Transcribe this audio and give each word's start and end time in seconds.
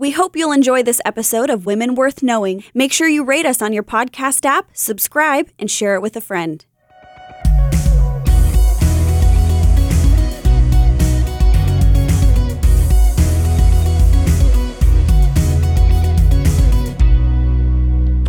We 0.00 0.12
hope 0.12 0.34
you'll 0.34 0.52
enjoy 0.52 0.82
this 0.82 1.02
episode 1.04 1.50
of 1.50 1.66
Women 1.66 1.94
Worth 1.94 2.22
Knowing. 2.22 2.64
Make 2.72 2.90
sure 2.90 3.06
you 3.06 3.22
rate 3.22 3.44
us 3.44 3.60
on 3.60 3.74
your 3.74 3.82
podcast 3.82 4.46
app, 4.46 4.70
subscribe, 4.72 5.50
and 5.58 5.70
share 5.70 5.94
it 5.94 6.00
with 6.00 6.16
a 6.16 6.22
friend. 6.22 6.64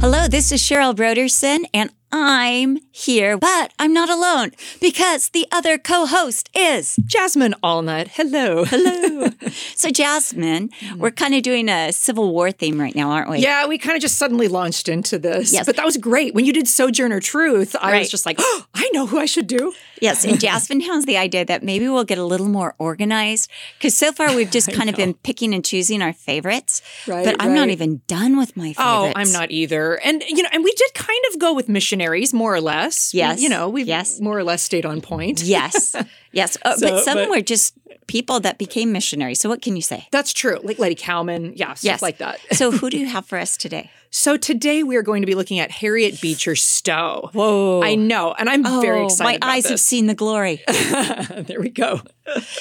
Hello, 0.02 0.28
this 0.28 0.52
is 0.52 0.62
Cheryl 0.62 0.94
Brodersen, 0.94 1.64
and 1.74 1.90
I'm 2.12 2.78
here, 2.92 3.38
but 3.38 3.74
I'm 3.80 3.94
not 3.94 4.10
alone 4.10 4.52
because 4.82 5.30
the 5.30 5.48
other 5.52 5.78
co 5.78 6.06
host 6.06 6.50
is 6.54 6.98
Jasmine 7.06 7.56
Allnut. 7.64 8.10
Hello. 8.10 8.66
Hello. 8.66 9.30
so, 9.76 9.90
Jasmine, 9.90 10.70
hmm. 10.80 11.00
we're 11.00 11.12
kind 11.12 11.34
of 11.34 11.44
doing 11.44 11.70
a 11.70 11.94
Civil 11.94 12.32
War 12.34 12.52
theme 12.52 12.80
right 12.80 12.96
now, 12.96 13.12
aren't 13.12 13.30
we? 13.30 13.40
Yeah, 13.40 13.66
we 13.66 13.78
kind 13.78 13.96
of 13.96 14.02
just 14.02 14.18
suddenly 14.18 14.48
launched 14.48 14.90
into 14.90 15.18
this. 15.18 15.54
Yes. 15.54 15.66
But 15.66 15.78
that 15.78 15.86
was 15.86 15.98
great. 15.98 16.34
When 16.34 16.46
you 16.46 16.54
did 16.54 16.68
Sojourner 16.68 17.22
Truth, 17.22 17.76
I 17.80 17.92
Right. 17.92 18.00
was 18.00 18.10
just 18.10 18.26
like, 18.26 18.38
oh, 18.40 18.66
I 18.74 18.90
know 18.94 19.08
who 19.08 19.18
I 19.18 19.26
should 19.26 19.48
do. 19.48 19.74
Yes. 20.02 20.26
And 20.26 20.40
Jasmine 20.40 20.82
has 20.82 21.06
the 21.06 21.16
idea 21.18 21.46
that 21.46 21.64
maybe 21.64 21.88
we'll 21.88 22.04
get 22.04 22.18
a 22.18 22.26
little 22.26 22.48
more 22.48 22.76
organized 22.80 23.50
because 23.78 23.96
so 23.96 24.12
far 24.12 24.36
we've 24.36 24.52
just 24.52 24.72
kind 24.74 24.90
of 24.90 24.96
been 24.96 25.14
picking 25.14 25.54
and 25.54 25.64
choosing 25.64 26.02
our 26.02 26.12
favorites. 26.14 26.82
Right, 27.08 27.24
But 27.24 27.36
I'm 27.40 27.54
not 27.54 27.70
even 27.70 28.02
done 28.08 28.38
with 28.38 28.58
my 28.58 28.74
favorites. 28.74 28.80
Oh, 28.80 29.14
I'm 29.16 29.32
not 29.32 29.52
either. 29.52 29.96
And, 30.04 30.24
you 30.28 30.44
know, 30.44 30.50
and 30.52 30.64
we 30.64 30.72
did 30.74 30.94
kind 30.94 31.22
of 31.32 31.40
go 31.40 31.54
with 31.54 31.70
missionaries, 32.02 32.34
more 32.34 32.54
or 32.56 32.62
less. 32.62 33.14
Yes. 33.14 33.42
You 33.42 33.50
know, 33.50 33.70
we 33.70 33.84
Yes. 33.84 34.20
more 34.20 34.38
or 34.38 34.44
less 34.44 34.64
stayed 34.64 34.86
on 34.86 35.02
point. 35.02 35.42
Yes. 35.52 35.96
Yes. 36.32 36.58
Uh, 36.64 36.76
So, 36.78 36.90
but 36.90 37.04
some 37.04 37.18
but- 37.18 37.30
were 37.30 37.42
just 37.42 37.74
people 38.08 38.40
that 38.42 38.58
became 38.58 38.92
missionaries. 38.92 39.40
So, 39.40 39.50
what 39.50 39.62
can 39.62 39.76
you 39.76 39.82
say? 39.82 40.08
That's 40.12 40.34
true. 40.34 40.60
Like 40.64 40.80
Lettie 40.80 40.96
Cowman. 40.96 41.54
Yeah, 41.56 41.74
stuff 41.74 41.84
Yes. 41.84 42.02
like 42.02 42.18
that. 42.20 42.40
so, 42.54 42.72
who 42.72 42.90
do 42.90 42.98
you 42.98 43.08
have 43.16 43.26
for 43.26 43.38
us 43.38 43.58
today? 43.58 43.90
So 44.14 44.36
today 44.38 44.84
we 44.84 44.98
are 44.98 45.04
going 45.04 45.22
to 45.22 45.26
be 45.26 45.36
looking 45.36 45.60
at 45.60 45.72
Harriet 45.72 46.20
Beecher 46.22 46.56
Stowe. 46.56 47.30
Whoa. 47.34 47.82
I 47.82 47.96
know. 47.96 48.34
And 48.38 48.50
I'm 48.50 48.64
very 48.82 49.06
excited 49.06 49.40
Oh, 49.42 49.48
My 49.48 49.54
eyes 49.56 49.70
have 49.70 49.80
seen 49.80 50.08
the 50.08 50.14
glory. 50.16 50.62
there 50.68 51.62
we 51.62 51.70
go. 51.70 52.02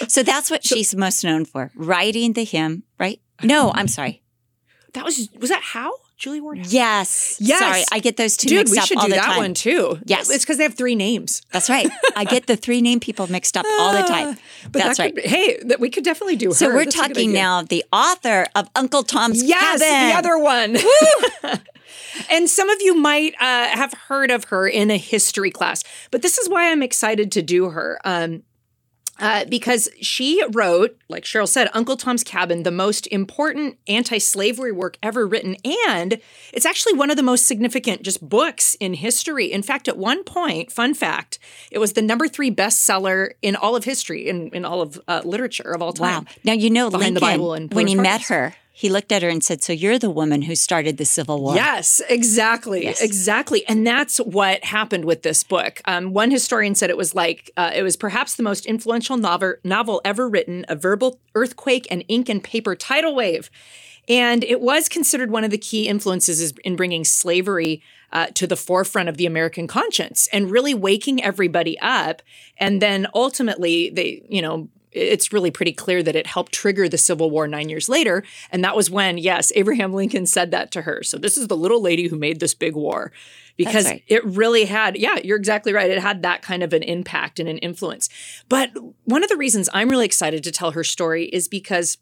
So 0.08 0.22
that's 0.22 0.48
what 0.48 0.64
she's 0.64 0.94
most 0.94 1.24
known 1.24 1.44
for, 1.44 1.72
writing 1.74 2.34
the 2.34 2.44
hymn, 2.44 2.84
right? 3.00 3.20
No, 3.42 3.72
I'm 3.74 3.88
sorry. 3.88 4.22
That 4.94 5.04
was, 5.04 5.28
was 5.40 5.50
that 5.50 5.62
how? 5.62 5.90
Julia 6.20 6.42
Ward? 6.42 6.66
Yes. 6.66 7.38
Yes. 7.40 7.58
Sorry, 7.58 7.82
I 7.90 7.98
get 7.98 8.18
those 8.18 8.36
two 8.36 8.48
Dude, 8.50 8.58
mixed 8.58 8.72
we 8.72 8.78
up 8.78 8.84
should 8.84 8.98
do 9.00 9.08
that 9.08 9.38
one 9.38 9.54
too. 9.54 9.98
Yes. 10.04 10.28
It's 10.28 10.44
because 10.44 10.58
they 10.58 10.64
have 10.64 10.74
three 10.74 10.94
names. 10.94 11.40
That's 11.50 11.70
right. 11.70 11.88
I 12.14 12.24
get 12.24 12.46
the 12.46 12.56
three 12.56 12.82
name 12.82 13.00
people 13.00 13.26
mixed 13.30 13.56
up 13.56 13.64
all 13.80 13.92
the 13.94 14.02
time. 14.02 14.36
But 14.64 14.82
That's 14.82 14.98
that 14.98 15.02
right. 15.02 15.14
could 15.14 15.24
be- 15.24 15.28
hey, 15.28 15.58
that 15.64 15.80
we 15.80 15.88
could 15.88 16.04
definitely 16.04 16.36
do 16.36 16.48
her. 16.48 16.54
so 16.54 16.68
her. 16.68 16.74
we're 16.74 16.84
That's 16.84 16.94
talking 16.94 17.32
now 17.32 17.62
the 17.62 17.84
author 17.90 18.46
of 18.54 18.68
Uncle 18.76 19.02
Tom's 19.02 19.42
Yes, 19.42 19.80
Cabin. 19.80 20.08
the 20.10 20.18
other 20.18 20.38
one. 20.38 21.60
and 22.30 22.50
some 22.50 22.68
of 22.68 22.82
you 22.82 22.94
might 22.96 23.32
uh, 23.40 23.68
have 23.68 23.94
heard 23.94 24.30
of 24.30 24.44
her 24.44 24.68
in 24.68 24.90
a 24.90 24.98
history 24.98 25.50
class, 25.50 25.82
but 26.10 26.20
this 26.22 26.36
is 26.36 26.48
why 26.50 26.70
I'm 26.70 26.82
excited 26.82 27.32
to 27.32 27.42
do 27.42 27.70
her. 27.70 27.98
Um, 28.04 28.42
uh, 29.20 29.44
because 29.44 29.88
she 30.00 30.42
wrote, 30.52 30.98
like 31.08 31.24
Cheryl 31.24 31.46
said, 31.46 31.68
Uncle 31.74 31.96
Tom's 31.96 32.24
Cabin, 32.24 32.62
the 32.62 32.70
most 32.70 33.06
important 33.08 33.78
anti 33.86 34.18
slavery 34.18 34.72
work 34.72 34.96
ever 35.02 35.26
written. 35.26 35.56
And 35.88 36.20
it's 36.52 36.66
actually 36.66 36.94
one 36.94 37.10
of 37.10 37.16
the 37.16 37.22
most 37.22 37.46
significant 37.46 38.02
just 38.02 38.26
books 38.26 38.74
in 38.80 38.94
history. 38.94 39.52
In 39.52 39.62
fact, 39.62 39.88
at 39.88 39.98
one 39.98 40.24
point, 40.24 40.72
fun 40.72 40.94
fact, 40.94 41.38
it 41.70 41.78
was 41.78 41.92
the 41.92 42.02
number 42.02 42.28
three 42.28 42.50
bestseller 42.50 43.32
in 43.42 43.56
all 43.56 43.76
of 43.76 43.84
history, 43.84 44.28
in, 44.28 44.48
in 44.48 44.64
all 44.64 44.80
of 44.80 45.00
uh, 45.06 45.20
literature 45.24 45.70
of 45.72 45.82
all 45.82 45.92
time. 45.92 46.24
Wow. 46.24 46.30
Now 46.44 46.52
you 46.54 46.70
know 46.70 46.90
Behind 46.90 47.16
the 47.16 47.20
Lincoln 47.20 47.38
Bible 47.38 47.54
and 47.54 47.72
when 47.74 47.86
he 47.86 47.94
met 47.94 48.22
her, 48.22 48.54
he 48.72 48.88
looked 48.88 49.12
at 49.12 49.22
her 49.22 49.28
and 49.28 49.42
said, 49.42 49.62
"So 49.62 49.72
you're 49.72 49.98
the 49.98 50.10
woman 50.10 50.42
who 50.42 50.54
started 50.54 50.96
the 50.96 51.04
Civil 51.04 51.42
War." 51.42 51.54
Yes, 51.54 52.00
exactly, 52.08 52.84
Yes. 52.84 53.02
exactly, 53.02 53.66
and 53.66 53.86
that's 53.86 54.18
what 54.18 54.64
happened 54.64 55.04
with 55.04 55.22
this 55.22 55.42
book. 55.44 55.80
Um, 55.86 56.12
one 56.12 56.30
historian 56.30 56.74
said 56.74 56.90
it 56.90 56.96
was 56.96 57.14
like 57.14 57.50
uh, 57.56 57.72
it 57.74 57.82
was 57.82 57.96
perhaps 57.96 58.34
the 58.36 58.42
most 58.42 58.66
influential 58.66 59.16
novel 59.16 59.54
novel 59.64 60.00
ever 60.04 60.28
written, 60.28 60.64
a 60.68 60.76
verbal 60.76 61.18
earthquake 61.34 61.86
and 61.90 62.04
ink 62.08 62.28
and 62.28 62.42
paper 62.42 62.74
tidal 62.74 63.14
wave, 63.14 63.50
and 64.08 64.44
it 64.44 64.60
was 64.60 64.88
considered 64.88 65.30
one 65.30 65.44
of 65.44 65.50
the 65.50 65.58
key 65.58 65.86
influences 65.88 66.52
in 66.64 66.76
bringing 66.76 67.04
slavery. 67.04 67.82
Uh, 68.12 68.26
to 68.34 68.44
the 68.44 68.56
forefront 68.56 69.08
of 69.08 69.18
the 69.18 69.24
American 69.24 69.68
conscience 69.68 70.28
and 70.32 70.50
really 70.50 70.74
waking 70.74 71.22
everybody 71.22 71.78
up. 71.78 72.22
And 72.58 72.82
then 72.82 73.06
ultimately, 73.14 73.88
they, 73.88 74.24
you 74.28 74.42
know, 74.42 74.68
it's 74.92 75.32
really 75.32 75.50
pretty 75.50 75.72
clear 75.72 76.02
that 76.02 76.16
it 76.16 76.26
helped 76.26 76.52
trigger 76.52 76.88
the 76.88 76.98
Civil 76.98 77.30
War 77.30 77.46
nine 77.46 77.68
years 77.68 77.88
later. 77.88 78.24
And 78.50 78.64
that 78.64 78.76
was 78.76 78.90
when, 78.90 79.18
yes, 79.18 79.52
Abraham 79.54 79.92
Lincoln 79.92 80.26
said 80.26 80.50
that 80.50 80.70
to 80.72 80.82
her. 80.82 81.02
So 81.02 81.16
this 81.16 81.36
is 81.36 81.48
the 81.48 81.56
little 81.56 81.80
lady 81.80 82.08
who 82.08 82.16
made 82.16 82.40
this 82.40 82.54
big 82.54 82.74
war 82.74 83.12
because 83.56 83.84
right. 83.84 84.02
it 84.06 84.24
really 84.24 84.64
had, 84.64 84.96
yeah, 84.96 85.18
you're 85.22 85.36
exactly 85.36 85.72
right. 85.72 85.90
It 85.90 86.00
had 86.00 86.22
that 86.22 86.42
kind 86.42 86.62
of 86.62 86.72
an 86.72 86.82
impact 86.82 87.38
and 87.38 87.48
an 87.48 87.58
influence. 87.58 88.08
But 88.48 88.70
one 89.04 89.22
of 89.22 89.28
the 89.28 89.36
reasons 89.36 89.68
I'm 89.72 89.88
really 89.90 90.06
excited 90.06 90.42
to 90.44 90.52
tell 90.52 90.72
her 90.72 90.82
story 90.82 91.24
is 91.26 91.46
because 91.46 91.98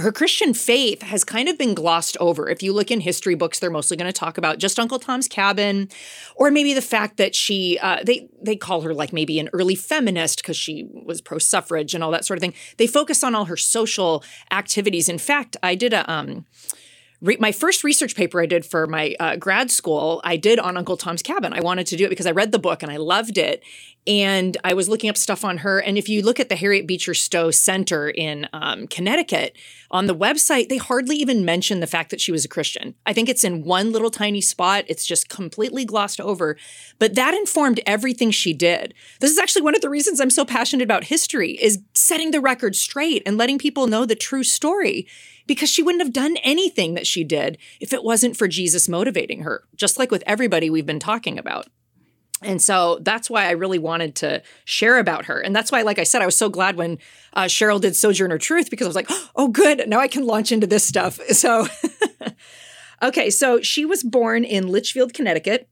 her 0.00 0.12
Christian 0.12 0.54
faith 0.54 1.02
has 1.02 1.24
kind 1.24 1.48
of 1.48 1.56
been 1.56 1.74
glossed 1.74 2.16
over. 2.18 2.48
If 2.48 2.62
you 2.62 2.72
look 2.72 2.90
in 2.90 3.00
history 3.00 3.34
books, 3.34 3.58
they're 3.58 3.70
mostly 3.70 3.96
going 3.96 4.12
to 4.12 4.18
talk 4.18 4.38
about 4.38 4.58
just 4.58 4.78
Uncle 4.78 4.98
Tom's 4.98 5.28
Cabin, 5.28 5.88
or 6.36 6.50
maybe 6.50 6.74
the 6.74 6.82
fact 6.82 7.16
that 7.18 7.34
she 7.34 7.78
uh, 7.80 8.02
they 8.04 8.28
they 8.42 8.56
call 8.56 8.80
her 8.82 8.94
like 8.94 9.12
maybe 9.12 9.38
an 9.38 9.48
early 9.52 9.74
feminist 9.74 10.42
because 10.42 10.56
she 10.56 10.88
was 10.92 11.20
pro 11.20 11.38
suffrage 11.38 11.94
and 11.94 12.02
all 12.02 12.10
that 12.10 12.24
sort 12.24 12.38
of 12.38 12.40
thing. 12.40 12.54
They 12.76 12.86
focus 12.86 13.22
on 13.22 13.34
all 13.34 13.44
her 13.46 13.56
social 13.56 14.24
activities. 14.50 15.08
In 15.08 15.18
fact, 15.18 15.56
I 15.62 15.74
did 15.74 15.92
a 15.92 16.10
um, 16.10 16.46
re- 17.20 17.36
my 17.38 17.52
first 17.52 17.84
research 17.84 18.14
paper 18.14 18.40
I 18.40 18.46
did 18.46 18.64
for 18.64 18.86
my 18.86 19.14
uh, 19.20 19.36
grad 19.36 19.70
school, 19.70 20.20
I 20.24 20.36
did 20.36 20.58
on 20.58 20.76
Uncle 20.76 20.96
Tom's 20.96 21.22
Cabin. 21.22 21.52
I 21.52 21.60
wanted 21.60 21.86
to 21.88 21.96
do 21.96 22.06
it 22.06 22.10
because 22.10 22.26
I 22.26 22.32
read 22.32 22.52
the 22.52 22.58
book 22.58 22.82
and 22.82 22.90
I 22.90 22.96
loved 22.96 23.38
it. 23.38 23.62
And 24.06 24.56
I 24.64 24.72
was 24.72 24.88
looking 24.88 25.10
up 25.10 25.16
stuff 25.18 25.44
on 25.44 25.58
her. 25.58 25.78
And 25.78 25.98
if 25.98 26.08
you 26.08 26.22
look 26.22 26.40
at 26.40 26.48
the 26.48 26.56
Harriet 26.56 26.86
Beecher 26.86 27.12
Stowe 27.12 27.50
Center 27.50 28.08
in 28.08 28.48
um, 28.54 28.86
Connecticut 28.86 29.54
on 29.90 30.06
the 30.06 30.14
website, 30.14 30.70
they 30.70 30.78
hardly 30.78 31.16
even 31.16 31.44
mention 31.44 31.80
the 31.80 31.86
fact 31.86 32.10
that 32.10 32.20
she 32.20 32.32
was 32.32 32.44
a 32.44 32.48
Christian. 32.48 32.94
I 33.04 33.12
think 33.12 33.28
it's 33.28 33.44
in 33.44 33.62
one 33.62 33.92
little 33.92 34.10
tiny 34.10 34.40
spot. 34.40 34.84
It's 34.88 35.04
just 35.04 35.28
completely 35.28 35.84
glossed 35.84 36.20
over. 36.20 36.56
But 36.98 37.14
that 37.16 37.34
informed 37.34 37.80
everything 37.86 38.30
she 38.30 38.54
did. 38.54 38.94
This 39.20 39.30
is 39.30 39.38
actually 39.38 39.62
one 39.62 39.74
of 39.74 39.82
the 39.82 39.90
reasons 39.90 40.18
I'm 40.18 40.30
so 40.30 40.46
passionate 40.46 40.84
about 40.84 41.04
history 41.04 41.52
is 41.52 41.82
setting 41.94 42.30
the 42.30 42.40
record 42.40 42.76
straight 42.76 43.22
and 43.26 43.36
letting 43.36 43.58
people 43.58 43.86
know 43.86 44.06
the 44.06 44.16
true 44.16 44.44
story 44.44 45.06
because 45.50 45.68
she 45.68 45.82
wouldn't 45.82 46.04
have 46.04 46.12
done 46.12 46.36
anything 46.44 46.94
that 46.94 47.08
she 47.08 47.24
did 47.24 47.58
if 47.80 47.92
it 47.92 48.04
wasn't 48.04 48.36
for 48.36 48.46
Jesus 48.46 48.88
motivating 48.88 49.42
her, 49.42 49.64
just 49.74 49.98
like 49.98 50.12
with 50.12 50.22
everybody 50.24 50.70
we've 50.70 50.86
been 50.86 51.00
talking 51.00 51.40
about. 51.40 51.66
And 52.40 52.62
so 52.62 53.00
that's 53.02 53.28
why 53.28 53.46
I 53.46 53.50
really 53.50 53.80
wanted 53.80 54.14
to 54.16 54.44
share 54.64 55.00
about 55.00 55.24
her. 55.24 55.40
And 55.40 55.54
that's 55.54 55.72
why, 55.72 55.82
like 55.82 55.98
I 55.98 56.04
said, 56.04 56.22
I 56.22 56.24
was 56.24 56.36
so 56.36 56.50
glad 56.50 56.76
when 56.76 56.98
uh, 57.32 57.46
Cheryl 57.46 57.80
did 57.80 57.96
Sojourner 57.96 58.38
Truth 58.38 58.70
because 58.70 58.86
I 58.86 58.90
was 58.90 58.94
like, 58.94 59.10
oh, 59.34 59.48
good. 59.48 59.88
Now 59.88 59.98
I 59.98 60.06
can 60.06 60.24
launch 60.24 60.52
into 60.52 60.68
this 60.68 60.84
stuff. 60.84 61.18
So, 61.32 61.66
okay. 63.02 63.28
So 63.28 63.60
she 63.60 63.84
was 63.84 64.04
born 64.04 64.44
in 64.44 64.68
Litchfield, 64.68 65.14
Connecticut. 65.14 65.68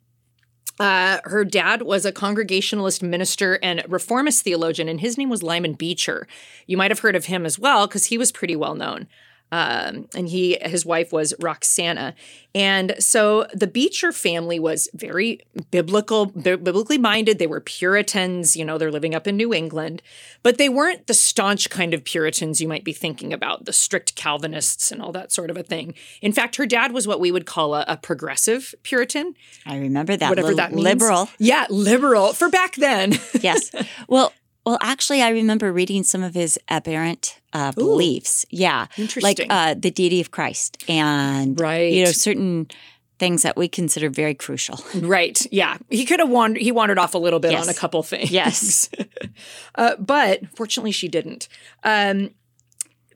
Uh, 0.81 1.19
her 1.23 1.45
dad 1.45 1.83
was 1.83 2.05
a 2.05 2.11
Congregationalist 2.11 3.01
minister 3.01 3.61
and 3.63 3.85
reformist 3.89 4.43
theologian, 4.43 4.89
and 4.89 5.01
his 5.01 5.17
name 5.17 5.31
was 5.31 5.45
Lyman 5.45 5.75
Beecher. 5.75 6.27
You 6.67 6.77
might 6.77 6.91
have 6.91 7.01
heard 7.01 7.15
of 7.15 7.27
him 7.27 7.47
as 7.47 7.61
well 7.61 7.87
because 7.87 8.07
he 8.07 8.19
was 8.19 8.33
pretty 8.33 8.57
well 8.57 8.75
known. 8.75 9.07
Um, 9.51 10.09
and 10.15 10.29
he, 10.29 10.59
his 10.61 10.85
wife 10.85 11.13
was 11.13 11.35
Roxana, 11.41 12.15
and 12.55 12.95
so 12.99 13.47
the 13.55 13.67
Beecher 13.67 14.11
family 14.13 14.59
was 14.59 14.89
very 14.95 15.41
biblical, 15.71 16.27
bi- 16.27 16.57
biblically 16.57 16.99
minded. 16.99 17.39
They 17.39 17.47
were 17.47 17.61
Puritans, 17.61 18.57
you 18.57 18.65
know, 18.65 18.79
they're 18.79 18.91
living 18.91 19.15
up 19.15 19.27
in 19.27 19.37
New 19.37 19.55
England, 19.55 20.03
but 20.43 20.59
they 20.59 20.69
weren't 20.69 21.07
the 21.07 21.15
staunch 21.15 21.71
kind 21.71 21.95
of 21.95 22.05
Puritans 22.05 22.61
you 22.61 22.69
might 22.69 22.85
be 22.85 22.93
thinking 22.93 23.33
about, 23.33 23.65
the 23.65 23.73
strict 23.73 24.17
Calvinists 24.17 24.91
and 24.91 25.01
all 25.01 25.13
that 25.13 25.31
sort 25.31 25.51
of 25.51 25.57
a 25.57 25.63
thing. 25.63 25.95
In 26.21 26.33
fact, 26.33 26.57
her 26.57 26.67
dad 26.67 26.93
was 26.93 27.07
what 27.07 27.21
we 27.21 27.31
would 27.31 27.47
call 27.47 27.75
a, 27.75 27.85
a 27.87 27.97
progressive 27.97 28.75
Puritan, 28.83 29.35
I 29.65 29.77
remember 29.77 30.17
that. 30.17 30.29
whatever 30.29 30.55
that 30.55 30.73
means. 30.73 30.85
Liberal. 30.85 31.29
Yeah, 31.39 31.67
liberal 31.71 32.33
for 32.33 32.49
back 32.49 32.77
then. 32.77 33.13
yes. 33.41 33.71
Well, 34.09 34.33
well, 34.69 34.79
actually, 34.83 35.23
I 35.23 35.31
remember 35.31 35.73
reading 35.73 36.03
some 36.03 36.23
of 36.23 36.35
his 36.35 36.59
aberrant 36.69 37.41
uh, 37.55 37.73
beliefs. 37.73 38.45
Yeah, 38.51 38.81
like 38.81 38.99
Interesting. 38.99 39.51
uh, 39.51 39.75
the 39.79 39.91
deity 39.91 40.21
of 40.21 40.31
Christ, 40.31 40.85
and 40.89 41.59
Right. 41.59 41.91
you 41.91 42.05
know 42.05 42.13
certain 42.13 42.67
things 43.19 43.43
that 43.43 43.57
we 43.57 43.67
consider 43.67 44.11
very 44.11 44.35
crucial. 44.35 44.79
right. 44.95 45.45
Yeah. 45.51 45.79
He 45.89 46.05
could 46.05 46.21
have 46.21 46.29
wandered 46.29 46.61
he 46.63 46.71
wandered 46.71 46.99
off 46.99 47.15
a 47.15 47.19
little 47.19 47.41
bit 47.41 47.53
Yes. 47.53 47.65
on 47.67 47.69
a 47.71 47.75
couple 47.75 48.03
things. 48.03 48.31
Yes. 48.31 48.91
uh, 49.75 49.97
but 49.99 50.41
fortunately 50.55 50.93
she 50.93 51.09
didn't. 51.09 51.49
Um 51.83 52.31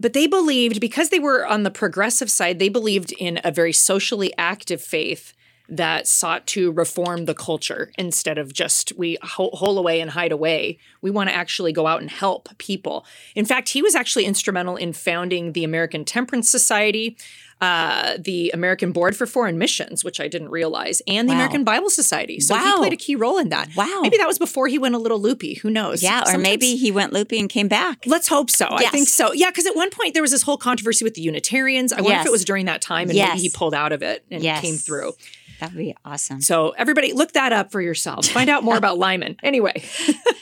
but 0.00 0.14
they 0.14 0.26
believed 0.26 0.80
because 0.80 1.10
they 1.10 1.20
were 1.20 1.46
on 1.46 1.62
the 1.62 1.70
progressive 1.70 2.30
side, 2.30 2.58
they 2.58 2.68
believed 2.70 3.12
in 3.12 3.38
a 3.44 3.52
very 3.52 3.72
socially 3.72 4.32
active 4.36 4.80
faith 4.82 5.34
that 5.72 6.06
sought 6.06 6.46
to 6.46 6.70
reform 6.72 7.24
the 7.24 7.34
culture 7.34 7.90
instead 7.96 8.36
of 8.36 8.52
just 8.52 8.92
we 8.98 9.16
hole, 9.22 9.78
away 9.78 10.00
and 10.02 10.10
hide 10.10 10.30
away. 10.30 10.78
We 11.00 11.10
want 11.10 11.30
to 11.30 11.34
actually 11.34 11.72
go 11.72 11.86
out 11.86 12.02
and 12.02 12.10
help 12.10 12.50
people. 12.58 13.06
In 13.34 13.46
fact, 13.46 13.70
he 13.70 13.80
was 13.80 13.94
actually 13.94 14.26
instrumental 14.26 14.76
in 14.76 14.92
founding 14.92 15.52
the 15.52 15.64
American 15.64 16.04
Temperance 16.04 16.50
Society, 16.50 17.16
uh, 17.62 18.18
the 18.18 18.50
American 18.52 18.92
Board 18.92 19.16
for 19.16 19.24
Foreign 19.24 19.56
Missions, 19.56 20.04
which 20.04 20.20
I 20.20 20.28
didn't 20.28 20.50
realize, 20.50 21.00
and 21.06 21.26
the 21.26 21.32
Wow. 21.32 21.38
American 21.38 21.64
Bible 21.64 21.88
Society. 21.88 22.38
So 22.40 22.54
he 22.54 22.72
played 22.76 22.92
a 22.92 22.96
key 22.96 23.14
role 23.16 23.38
in 23.38 23.48
that. 23.48 23.70
Wow. 23.74 24.00
Maybe 24.02 24.18
that 24.18 24.26
was 24.26 24.38
before 24.38 24.66
he 24.68 24.78
went 24.78 24.94
a 24.94 24.98
little 24.98 25.20
loopy. 25.20 25.54
Who 25.54 25.70
knows? 25.70 26.02
Yeah, 26.02 26.20
or 26.22 26.26
Sometimes- 26.26 26.42
maybe 26.42 26.76
he 26.76 26.90
went 26.90 27.14
loopy 27.14 27.38
and 27.38 27.48
came 27.48 27.68
back. 27.68 28.02
Let's 28.04 28.28
hope 28.28 28.50
so. 28.50 28.66
I 28.68 28.86
think 28.86 29.08
so. 29.08 29.32
Yeah, 29.32 29.48
because 29.48 29.64
at 29.66 29.74
one 29.74 29.88
point 29.90 30.12
there 30.12 30.22
was 30.22 30.32
this 30.32 30.42
whole 30.42 30.58
controversy 30.58 31.02
with 31.04 31.14
the 31.14 31.22
Unitarians. 31.22 31.94
I 31.94 32.02
wonder 32.02 32.18
if 32.20 32.26
it 32.26 32.32
was 32.32 32.44
during 32.44 32.66
that 32.66 32.82
time 32.82 33.08
and 33.08 33.16
Yes. 33.16 33.28
maybe 33.30 33.40
he 33.42 33.48
pulled 33.50 33.74
out 33.74 33.92
of 33.92 34.02
it 34.02 34.24
and 34.30 34.42
Yes. 34.42 34.60
came 34.60 34.76
through. 34.76 35.12
That'd 35.62 35.78
be 35.78 35.94
awesome. 36.04 36.40
So 36.40 36.70
everybody 36.70 37.12
look 37.12 37.34
that 37.34 37.52
up 37.52 37.70
for 37.70 37.80
yourself. 37.80 38.26
Find 38.26 38.50
out 38.50 38.64
more 38.64 38.76
about 38.82 38.98
Lyman. 38.98 39.36
Anyway, 39.44 39.84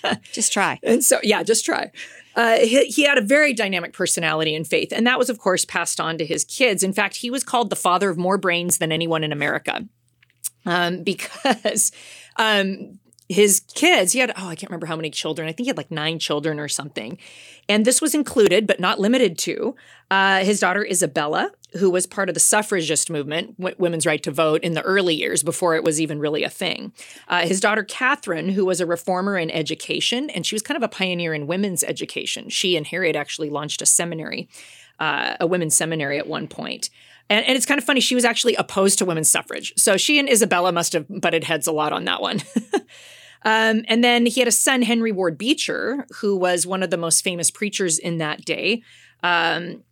Just 0.32 0.52
try. 0.52 0.78
and 0.82 1.04
so 1.04 1.18
yeah, 1.22 1.42
just 1.42 1.64
try. 1.64 1.90
Uh, 2.36 2.58
he, 2.58 2.86
he 2.86 3.02
had 3.02 3.18
a 3.18 3.20
very 3.20 3.52
dynamic 3.52 3.92
personality 3.92 4.54
and 4.54 4.66
faith, 4.66 4.92
and 4.92 5.06
that 5.06 5.18
was, 5.18 5.28
of 5.28 5.38
course, 5.38 5.64
passed 5.64 6.00
on 6.00 6.16
to 6.18 6.24
his 6.24 6.44
kids. 6.44 6.82
In 6.82 6.92
fact, 6.92 7.16
he 7.16 7.30
was 7.30 7.42
called 7.42 7.70
the 7.70 7.76
father 7.76 8.08
of 8.08 8.16
more 8.16 8.38
brains 8.38 8.78
than 8.78 8.92
anyone 8.92 9.24
in 9.24 9.32
America, 9.32 9.84
um, 10.64 11.02
because 11.02 11.90
um, 12.36 12.99
his 13.30 13.60
kids, 13.74 14.12
he 14.12 14.18
had, 14.18 14.32
oh, 14.36 14.48
I 14.48 14.56
can't 14.56 14.70
remember 14.70 14.86
how 14.86 14.96
many 14.96 15.08
children. 15.08 15.48
I 15.48 15.52
think 15.52 15.66
he 15.66 15.68
had 15.68 15.76
like 15.76 15.92
nine 15.92 16.18
children 16.18 16.58
or 16.58 16.66
something. 16.66 17.16
And 17.68 17.84
this 17.84 18.02
was 18.02 18.12
included, 18.12 18.66
but 18.66 18.80
not 18.80 18.98
limited 18.98 19.38
to, 19.38 19.76
uh, 20.10 20.42
his 20.42 20.58
daughter 20.58 20.84
Isabella, 20.84 21.52
who 21.78 21.90
was 21.90 22.08
part 22.08 22.28
of 22.28 22.34
the 22.34 22.40
suffragist 22.40 23.08
movement, 23.08 23.56
w- 23.56 23.76
women's 23.78 24.04
right 24.04 24.20
to 24.24 24.32
vote 24.32 24.64
in 24.64 24.74
the 24.74 24.82
early 24.82 25.14
years 25.14 25.44
before 25.44 25.76
it 25.76 25.84
was 25.84 26.00
even 26.00 26.18
really 26.18 26.42
a 26.42 26.50
thing. 26.50 26.92
Uh, 27.28 27.42
his 27.42 27.60
daughter 27.60 27.84
Catherine, 27.84 28.48
who 28.48 28.64
was 28.64 28.80
a 28.80 28.86
reformer 28.86 29.38
in 29.38 29.48
education, 29.52 30.28
and 30.30 30.44
she 30.44 30.56
was 30.56 30.62
kind 30.62 30.76
of 30.76 30.82
a 30.82 30.88
pioneer 30.88 31.32
in 31.32 31.46
women's 31.46 31.84
education. 31.84 32.48
She 32.48 32.76
and 32.76 32.84
Harriet 32.84 33.14
actually 33.14 33.48
launched 33.48 33.80
a 33.80 33.86
seminary, 33.86 34.48
uh, 34.98 35.36
a 35.38 35.46
women's 35.46 35.76
seminary 35.76 36.18
at 36.18 36.26
one 36.26 36.48
point. 36.48 36.90
And, 37.28 37.46
and 37.46 37.56
it's 37.56 37.64
kind 37.64 37.78
of 37.78 37.84
funny, 37.84 38.00
she 38.00 38.16
was 38.16 38.24
actually 38.24 38.56
opposed 38.56 38.98
to 38.98 39.04
women's 39.04 39.30
suffrage. 39.30 39.72
So 39.76 39.96
she 39.96 40.18
and 40.18 40.28
Isabella 40.28 40.72
must 40.72 40.94
have 40.94 41.06
butted 41.08 41.44
heads 41.44 41.68
a 41.68 41.72
lot 41.72 41.92
on 41.92 42.06
that 42.06 42.20
one. 42.20 42.42
Um, 43.42 43.84
and 43.88 44.04
then 44.04 44.26
he 44.26 44.40
had 44.40 44.48
a 44.48 44.52
son, 44.52 44.82
Henry 44.82 45.12
Ward 45.12 45.38
Beecher, 45.38 46.06
who 46.20 46.36
was 46.36 46.66
one 46.66 46.82
of 46.82 46.90
the 46.90 46.96
most 46.98 47.22
famous 47.24 47.50
preachers 47.50 47.98
in 47.98 48.18
that 48.18 48.44
day. 48.44 48.82
Um, 49.22 49.82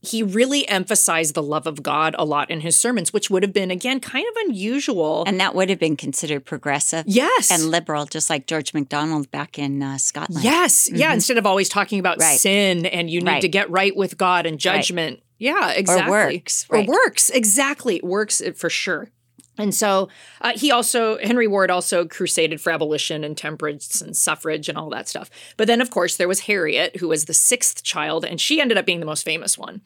he 0.00 0.22
really 0.22 0.68
emphasized 0.68 1.34
the 1.34 1.42
love 1.42 1.66
of 1.66 1.82
God 1.82 2.14
a 2.18 2.24
lot 2.26 2.50
in 2.50 2.60
his 2.60 2.76
sermons, 2.76 3.12
which 3.12 3.30
would 3.30 3.42
have 3.42 3.54
been, 3.54 3.70
again, 3.70 4.00
kind 4.00 4.26
of 4.28 4.34
unusual. 4.48 5.24
And 5.26 5.40
that 5.40 5.54
would 5.54 5.70
have 5.70 5.78
been 5.78 5.96
considered 5.96 6.44
progressive 6.44 7.04
yes. 7.06 7.50
and 7.50 7.70
liberal, 7.70 8.04
just 8.04 8.28
like 8.28 8.46
George 8.46 8.74
MacDonald 8.74 9.30
back 9.30 9.58
in 9.58 9.82
uh, 9.82 9.96
Scotland. 9.96 10.44
Yes. 10.44 10.90
Yeah. 10.92 11.14
Instead 11.14 11.38
of 11.38 11.46
always 11.46 11.70
talking 11.70 11.98
about 12.00 12.20
Right. 12.20 12.38
sin 12.38 12.84
and 12.84 13.08
you 13.08 13.20
need 13.20 13.26
Right. 13.30 13.40
to 13.42 13.48
get 13.48 13.70
right 13.70 13.96
with 13.96 14.18
God 14.18 14.44
and 14.44 14.58
judgment. 14.58 15.20
Yeah, 15.38 15.70
exactly. 15.72 16.12
Or 16.12 16.26
works, 16.26 16.66
Or 16.68 16.82
works. 16.84 17.30
Exactly. 17.30 18.00
Works 18.02 18.42
uh, 18.42 18.52
for 18.54 18.68
sure. 18.70 19.08
And 19.56 19.74
so 19.74 20.08
uh, 20.40 20.52
he 20.56 20.70
also, 20.72 21.18
Henry 21.18 21.46
Ward 21.46 21.70
also 21.70 22.04
crusaded 22.04 22.60
for 22.60 22.72
abolition 22.72 23.22
and 23.22 23.36
temperance 23.36 24.00
and 24.00 24.16
suffrage 24.16 24.68
and 24.68 24.76
all 24.76 24.90
that 24.90 25.08
stuff. 25.08 25.30
But 25.56 25.66
then, 25.66 25.80
of 25.80 25.90
course, 25.90 26.16
there 26.16 26.28
was 26.28 26.40
Harriet, 26.40 26.96
who 26.96 27.08
was 27.08 27.26
the 27.26 27.34
sixth 27.34 27.82
child, 27.84 28.24
and 28.24 28.40
she 28.40 28.60
ended 28.60 28.78
up 28.78 28.86
being 28.86 29.00
the 29.00 29.06
most 29.06 29.24
famous 29.24 29.56
one. 29.56 29.80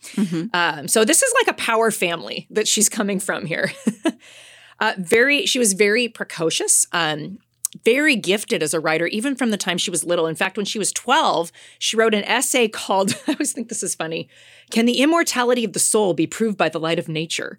Um, 0.55 0.89
so 0.89 1.05
this 1.05 1.23
is 1.23 1.35
like 1.41 1.49
a 1.49 1.59
power 1.59 1.91
family 1.91 2.47
that 2.51 2.67
she's 2.67 2.89
coming 2.89 3.21
from 3.21 3.45
here. 3.45 3.73
uh, 4.81 4.95
very, 4.99 5.45
she 5.47 5.59
was 5.59 5.75
very 5.75 6.09
precocious. 6.09 6.87
Um, 6.93 7.39
very 7.85 8.17
gifted 8.17 8.63
as 8.63 8.73
a 8.73 8.81
writer, 8.81 9.07
even 9.09 9.37
from 9.37 9.51
the 9.51 9.57
time 9.57 9.79
she 9.79 9.91
was 9.91 10.05
little. 10.05 10.27
In 10.27 10.35
fact, 10.35 10.57
when 10.57 10.67
she 10.67 10.79
was 10.79 10.93
12, 10.93 11.53
she 11.79 11.97
wrote 11.97 12.15
an 12.15 12.25
essay 12.25 12.69
called, 12.69 13.13
I 13.29 13.33
always 13.33 13.53
think 13.53 13.69
this 13.69 13.83
is 13.83 13.95
funny, 13.95 14.29
Can 14.71 14.87
the 14.87 15.01
Immortality 15.01 15.65
of 15.65 15.75
the 15.75 15.79
Soul 15.79 16.15
Be 16.15 16.27
Proved 16.27 16.57
by 16.57 16.69
the 16.69 16.81
Light 16.81 16.99
of 16.99 17.09
Nature? 17.09 17.59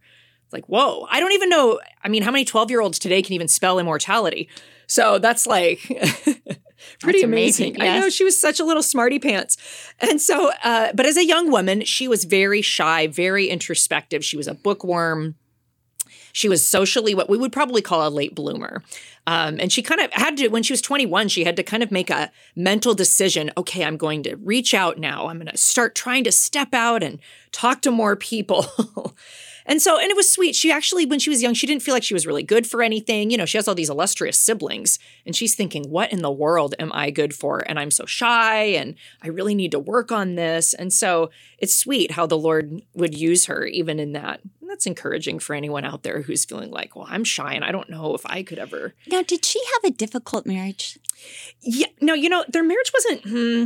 It's 0.49 0.53
like, 0.55 0.65
whoa, 0.65 1.05
I 1.11 1.19
don't 1.19 1.33
even 1.33 1.49
know. 1.49 1.79
I 2.03 2.09
mean, 2.09 2.23
how 2.23 2.31
many 2.31 2.43
12 2.43 2.71
year 2.71 2.81
olds 2.81 2.97
today 2.97 3.21
can 3.21 3.33
even 3.33 3.47
spell 3.47 3.77
immortality? 3.77 4.49
So 4.87 5.19
that's 5.19 5.45
like 5.45 5.79
pretty 5.87 7.19
That's 7.19 7.23
amazing. 7.23 7.75
amazing, 7.75 7.81
I 7.81 7.99
know 7.99 8.09
she 8.09 8.23
was 8.23 8.41
such 8.41 8.59
a 8.59 8.63
little 8.65 8.81
smarty 8.81 9.19
pants. 9.19 9.57
And 9.99 10.19
so, 10.19 10.51
uh, 10.63 10.87
but 10.95 11.05
as 11.05 11.17
a 11.17 11.23
young 11.23 11.51
woman, 11.51 11.85
she 11.85 12.07
was 12.07 12.23
very 12.23 12.63
shy, 12.63 13.05
very 13.05 13.47
introspective. 13.47 14.25
She 14.25 14.37
was 14.37 14.47
a 14.47 14.55
bookworm. 14.55 15.35
She 16.33 16.49
was 16.49 16.65
socially 16.65 17.13
what 17.13 17.29
we 17.29 17.37
would 17.37 17.51
probably 17.51 17.83
call 17.83 18.07
a 18.07 18.09
late 18.09 18.33
bloomer. 18.33 18.81
Um, 19.27 19.59
and 19.59 19.71
she 19.71 19.83
kind 19.83 20.01
of 20.01 20.11
had 20.13 20.37
to, 20.37 20.47
when 20.47 20.63
she 20.63 20.73
was 20.73 20.81
21, 20.81 21.27
she 21.27 21.43
had 21.43 21.57
to 21.57 21.63
kind 21.63 21.83
of 21.83 21.91
make 21.91 22.09
a 22.09 22.31
mental 22.55 22.95
decision. 22.95 23.51
Okay, 23.55 23.85
I'm 23.85 23.97
going 23.97 24.23
to 24.23 24.35
reach 24.37 24.73
out 24.73 24.97
now. 24.97 25.27
I'm 25.27 25.37
going 25.37 25.51
to 25.51 25.57
start 25.57 25.93
trying 25.93 26.23
to 26.23 26.31
step 26.31 26.73
out 26.73 27.03
and 27.03 27.19
talk 27.51 27.83
to 27.83 27.91
more 27.91 28.15
people. 28.15 28.65
and 29.69 29.81
so, 29.81 29.97
and 29.99 30.09
it 30.09 30.17
was 30.17 30.29
sweet. 30.29 30.55
She 30.55 30.71
actually, 30.71 31.05
when 31.05 31.19
she 31.19 31.29
was 31.29 31.41
young, 31.41 31.53
she 31.53 31.67
didn't 31.67 31.83
feel 31.83 31.93
like 31.93 32.03
she 32.03 32.13
was 32.13 32.27
really 32.27 32.43
good 32.43 32.67
for 32.67 32.81
anything. 32.81 33.29
You 33.29 33.37
know, 33.37 33.45
she 33.45 33.57
has 33.57 33.67
all 33.67 33.75
these 33.75 33.89
illustrious 33.89 34.37
siblings, 34.37 34.99
and 35.25 35.35
she's 35.35 35.55
thinking, 35.55 35.89
what 35.89 36.11
in 36.11 36.21
the 36.21 36.31
world 36.31 36.75
am 36.79 36.91
I 36.93 37.11
good 37.11 37.33
for? 37.33 37.59
And 37.59 37.79
I'm 37.79 37.91
so 37.91 38.05
shy, 38.05 38.63
and 38.63 38.95
I 39.21 39.27
really 39.29 39.55
need 39.55 39.71
to 39.71 39.79
work 39.79 40.11
on 40.11 40.35
this. 40.35 40.73
And 40.73 40.91
so, 40.91 41.29
it's 41.59 41.75
sweet 41.75 42.11
how 42.11 42.25
the 42.25 42.37
Lord 42.37 42.81
would 42.93 43.17
use 43.17 43.45
her 43.45 43.65
even 43.65 43.99
in 43.99 44.13
that. 44.13 44.41
And 44.61 44.69
that's 44.69 44.85
encouraging 44.85 45.39
for 45.39 45.53
anyone 45.53 45.85
out 45.85 46.03
there 46.03 46.21
who's 46.21 46.45
feeling 46.45 46.71
like, 46.71 46.95
well, 46.95 47.07
I'm 47.09 47.23
shy 47.23 47.53
and 47.53 47.63
I 47.63 47.71
don't 47.71 47.89
know 47.89 48.15
if 48.15 48.25
I 48.25 48.43
could 48.43 48.59
ever. 48.59 48.93
Now, 49.07 49.21
did 49.21 49.45
she 49.45 49.59
have 49.73 49.91
a 49.91 49.95
difficult 49.95 50.45
marriage? 50.45 50.99
Yeah, 51.61 51.87
no, 52.01 52.13
you 52.13 52.29
know, 52.29 52.45
their 52.47 52.63
marriage 52.63 52.91
wasn't. 52.93 53.21
Hmm, 53.23 53.65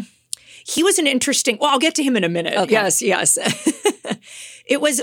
he 0.65 0.83
was 0.83 0.97
an 0.99 1.07
interesting. 1.07 1.57
Well, 1.59 1.69
I'll 1.71 1.79
get 1.79 1.95
to 1.95 2.03
him 2.03 2.15
in 2.15 2.23
a 2.23 2.29
minute. 2.29 2.53
Okay. 2.57 2.71
Yes, 2.71 3.01
yes. 3.01 3.37
it 4.65 4.81
was 4.81 5.01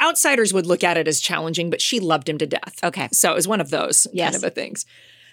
outsiders 0.00 0.52
would 0.52 0.66
look 0.66 0.82
at 0.84 0.96
it 0.96 1.06
as 1.08 1.20
challenging, 1.20 1.70
but 1.70 1.80
she 1.80 2.00
loved 2.00 2.28
him 2.28 2.38
to 2.38 2.46
death. 2.46 2.78
Okay. 2.82 3.08
So 3.12 3.32
it 3.32 3.34
was 3.34 3.48
one 3.48 3.60
of 3.60 3.70
those 3.70 4.06
Yes. 4.12 4.32
kind 4.32 4.44
of 4.44 4.44
a 4.44 4.50
things. 4.50 4.86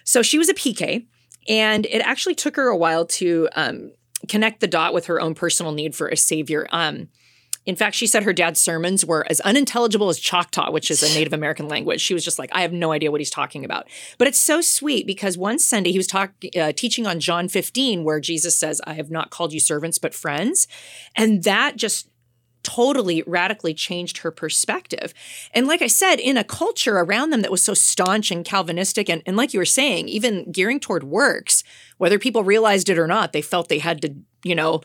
So 0.04 0.22
she 0.22 0.38
was 0.38 0.48
a 0.48 0.54
PK, 0.54 1.06
and 1.48 1.86
it 1.86 2.00
actually 2.00 2.34
took 2.34 2.56
her 2.56 2.68
a 2.68 2.76
while 2.76 3.06
to 3.06 3.48
um, 3.56 3.92
connect 4.28 4.60
the 4.60 4.66
dot 4.66 4.92
with 4.94 5.06
her 5.06 5.20
own 5.20 5.34
personal 5.34 5.72
need 5.72 5.94
for 5.94 6.08
a 6.08 6.16
savior. 6.16 6.66
Um, 6.70 7.08
in 7.66 7.76
fact, 7.76 7.96
she 7.96 8.06
said 8.06 8.24
her 8.24 8.32
dad's 8.32 8.60
sermons 8.60 9.04
were 9.04 9.26
as 9.30 9.40
unintelligible 9.40 10.10
as 10.10 10.18
Choctaw, 10.18 10.70
which 10.70 10.90
is 10.90 11.02
a 11.02 11.14
Native 11.14 11.32
American 11.32 11.66
language. 11.66 12.00
She 12.00 12.12
was 12.12 12.24
just 12.24 12.38
like, 12.38 12.50
I 12.52 12.60
have 12.60 12.72
no 12.72 12.92
idea 12.92 13.10
what 13.10 13.20
he's 13.20 13.30
talking 13.30 13.64
about. 13.64 13.88
But 14.18 14.28
it's 14.28 14.38
so 14.38 14.60
sweet 14.60 15.06
because 15.06 15.38
one 15.38 15.58
Sunday 15.58 15.90
he 15.90 15.98
was 15.98 16.12
uh, 16.14 16.72
teaching 16.72 17.06
on 17.06 17.20
John 17.20 17.48
15, 17.48 18.04
where 18.04 18.20
Jesus 18.20 18.54
says, 18.54 18.82
I 18.86 18.94
have 18.94 19.10
not 19.10 19.30
called 19.30 19.54
you 19.54 19.60
servants, 19.60 19.98
but 19.98 20.14
friends. 20.14 20.68
And 21.16 21.42
that 21.44 21.76
just 21.76 22.08
totally 22.64 23.22
radically 23.26 23.72
changed 23.72 24.18
her 24.18 24.30
perspective. 24.30 25.14
And 25.52 25.66
like 25.66 25.82
I 25.82 25.86
said, 25.86 26.16
in 26.16 26.36
a 26.36 26.44
culture 26.44 26.98
around 26.98 27.30
them 27.30 27.42
that 27.42 27.50
was 27.50 27.62
so 27.62 27.74
staunch 27.74 28.30
and 28.30 28.44
Calvinistic, 28.44 29.08
and, 29.08 29.22
and 29.26 29.36
like 29.36 29.54
you 29.54 29.60
were 29.60 29.64
saying, 29.64 30.08
even 30.08 30.50
gearing 30.50 30.80
toward 30.80 31.04
works, 31.04 31.62
whether 31.98 32.18
people 32.18 32.42
realized 32.42 32.88
it 32.88 32.98
or 32.98 33.06
not, 33.06 33.32
they 33.32 33.42
felt 33.42 33.68
they 33.68 33.78
had 33.78 34.02
to, 34.02 34.14
you 34.42 34.54
know, 34.54 34.80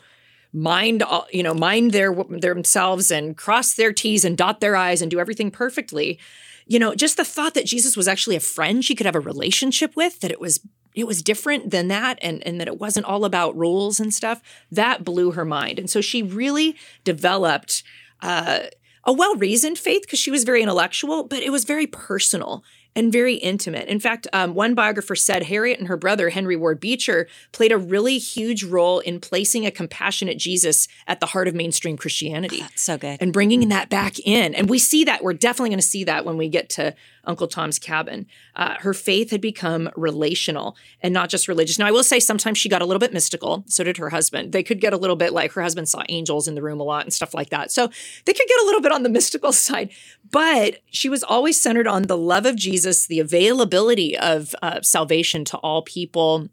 mind 0.52 1.02
you 1.30 1.42
know 1.42 1.54
mind 1.54 1.92
their 1.92 2.14
themselves 2.14 3.10
and 3.10 3.36
cross 3.36 3.74
their 3.74 3.92
t's 3.92 4.24
and 4.24 4.36
dot 4.36 4.60
their 4.60 4.76
i's 4.76 5.02
and 5.02 5.10
do 5.10 5.20
everything 5.20 5.50
perfectly. 5.50 6.18
You 6.66 6.78
know 6.78 6.94
just 6.94 7.16
the 7.16 7.24
thought 7.24 7.54
that 7.54 7.66
jesus 7.66 7.96
was 7.96 8.06
actually 8.06 8.36
a 8.36 8.40
friend 8.40 8.84
she 8.84 8.94
could 8.94 9.06
have 9.06 9.16
a 9.16 9.20
relationship 9.20 9.96
with 9.96 10.20
that 10.20 10.30
it 10.30 10.40
was 10.40 10.60
it 10.94 11.06
was 11.06 11.22
different 11.22 11.70
than 11.70 11.88
that 11.88 12.18
and 12.22 12.44
and 12.46 12.60
that 12.60 12.68
it 12.68 12.78
wasn't 12.78 13.06
all 13.06 13.24
about 13.24 13.56
rules 13.56 14.00
and 14.00 14.12
stuff 14.12 14.42
that 14.70 15.04
blew 15.04 15.32
her 15.32 15.44
mind. 15.44 15.78
And 15.78 15.88
so 15.88 16.00
she 16.00 16.22
really 16.22 16.76
developed 17.04 17.82
uh, 18.22 18.60
a 19.04 19.12
well-reasoned 19.12 19.78
faith 19.78 20.02
because 20.02 20.18
she 20.18 20.30
was 20.30 20.44
very 20.44 20.62
intellectual 20.62 21.24
but 21.24 21.42
it 21.42 21.50
was 21.50 21.64
very 21.64 21.86
personal 21.86 22.62
and 22.96 23.12
very 23.12 23.34
intimate. 23.34 23.88
In 23.88 24.00
fact, 24.00 24.26
um, 24.32 24.54
one 24.54 24.74
biographer 24.74 25.14
said 25.14 25.44
Harriet 25.44 25.78
and 25.78 25.88
her 25.88 25.96
brother, 25.96 26.30
Henry 26.30 26.56
Ward 26.56 26.80
Beecher, 26.80 27.28
played 27.52 27.72
a 27.72 27.78
really 27.78 28.18
huge 28.18 28.64
role 28.64 28.98
in 29.00 29.20
placing 29.20 29.64
a 29.66 29.70
compassionate 29.70 30.38
Jesus 30.38 30.88
at 31.06 31.20
the 31.20 31.26
heart 31.26 31.48
of 31.48 31.54
mainstream 31.54 31.96
Christianity 31.96 32.64
So 32.74 32.98
good. 32.98 33.18
and 33.20 33.32
bringing 33.32 33.68
that 33.68 33.88
back 33.88 34.18
in. 34.20 34.54
And 34.54 34.68
we 34.68 34.78
see 34.78 35.04
that. 35.04 35.22
We're 35.22 35.32
definitely 35.34 35.70
going 35.70 35.78
to 35.80 35.86
see 35.86 36.04
that 36.04 36.24
when 36.24 36.36
we 36.36 36.48
get 36.48 36.68
to 36.70 36.94
Uncle 37.24 37.46
Tom's 37.48 37.78
Cabin. 37.78 38.26
Uh, 38.56 38.74
her 38.80 38.94
faith 38.94 39.30
had 39.30 39.40
become 39.40 39.90
relational 39.96 40.76
and 41.02 41.12
not 41.14 41.28
just 41.28 41.48
religious. 41.48 41.78
Now, 41.78 41.86
I 41.86 41.90
will 41.90 42.02
say 42.02 42.20
sometimes 42.20 42.58
she 42.58 42.68
got 42.68 42.82
a 42.82 42.84
little 42.86 42.98
bit 43.00 43.12
mystical. 43.12 43.64
So 43.66 43.84
did 43.84 43.96
her 43.98 44.10
husband. 44.10 44.52
They 44.52 44.62
could 44.62 44.80
get 44.80 44.92
a 44.92 44.96
little 44.96 45.16
bit 45.16 45.32
like 45.32 45.52
her 45.52 45.62
husband 45.62 45.88
saw 45.88 46.02
angels 46.08 46.48
in 46.48 46.54
the 46.54 46.62
room 46.62 46.80
a 46.80 46.82
lot 46.84 47.04
and 47.04 47.12
stuff 47.12 47.34
like 47.34 47.50
that. 47.50 47.70
So 47.70 47.86
they 48.24 48.32
could 48.32 48.48
get 48.48 48.60
a 48.62 48.64
little 48.66 48.80
bit 48.80 48.92
on 48.92 49.02
the 49.02 49.08
mystical 49.20 49.52
side. 49.52 49.90
But 50.30 50.78
she 50.90 51.08
was 51.08 51.22
always 51.22 51.60
centered 51.60 51.86
on 51.86 52.02
the 52.04 52.16
love 52.16 52.46
of 52.46 52.56
Jesus, 52.56 53.06
the 53.06 53.20
availability 53.20 54.16
of 54.16 54.54
uh, 54.62 54.80
salvation 54.82 55.44
to 55.46 55.56
all 55.58 55.82
people. 55.82 56.48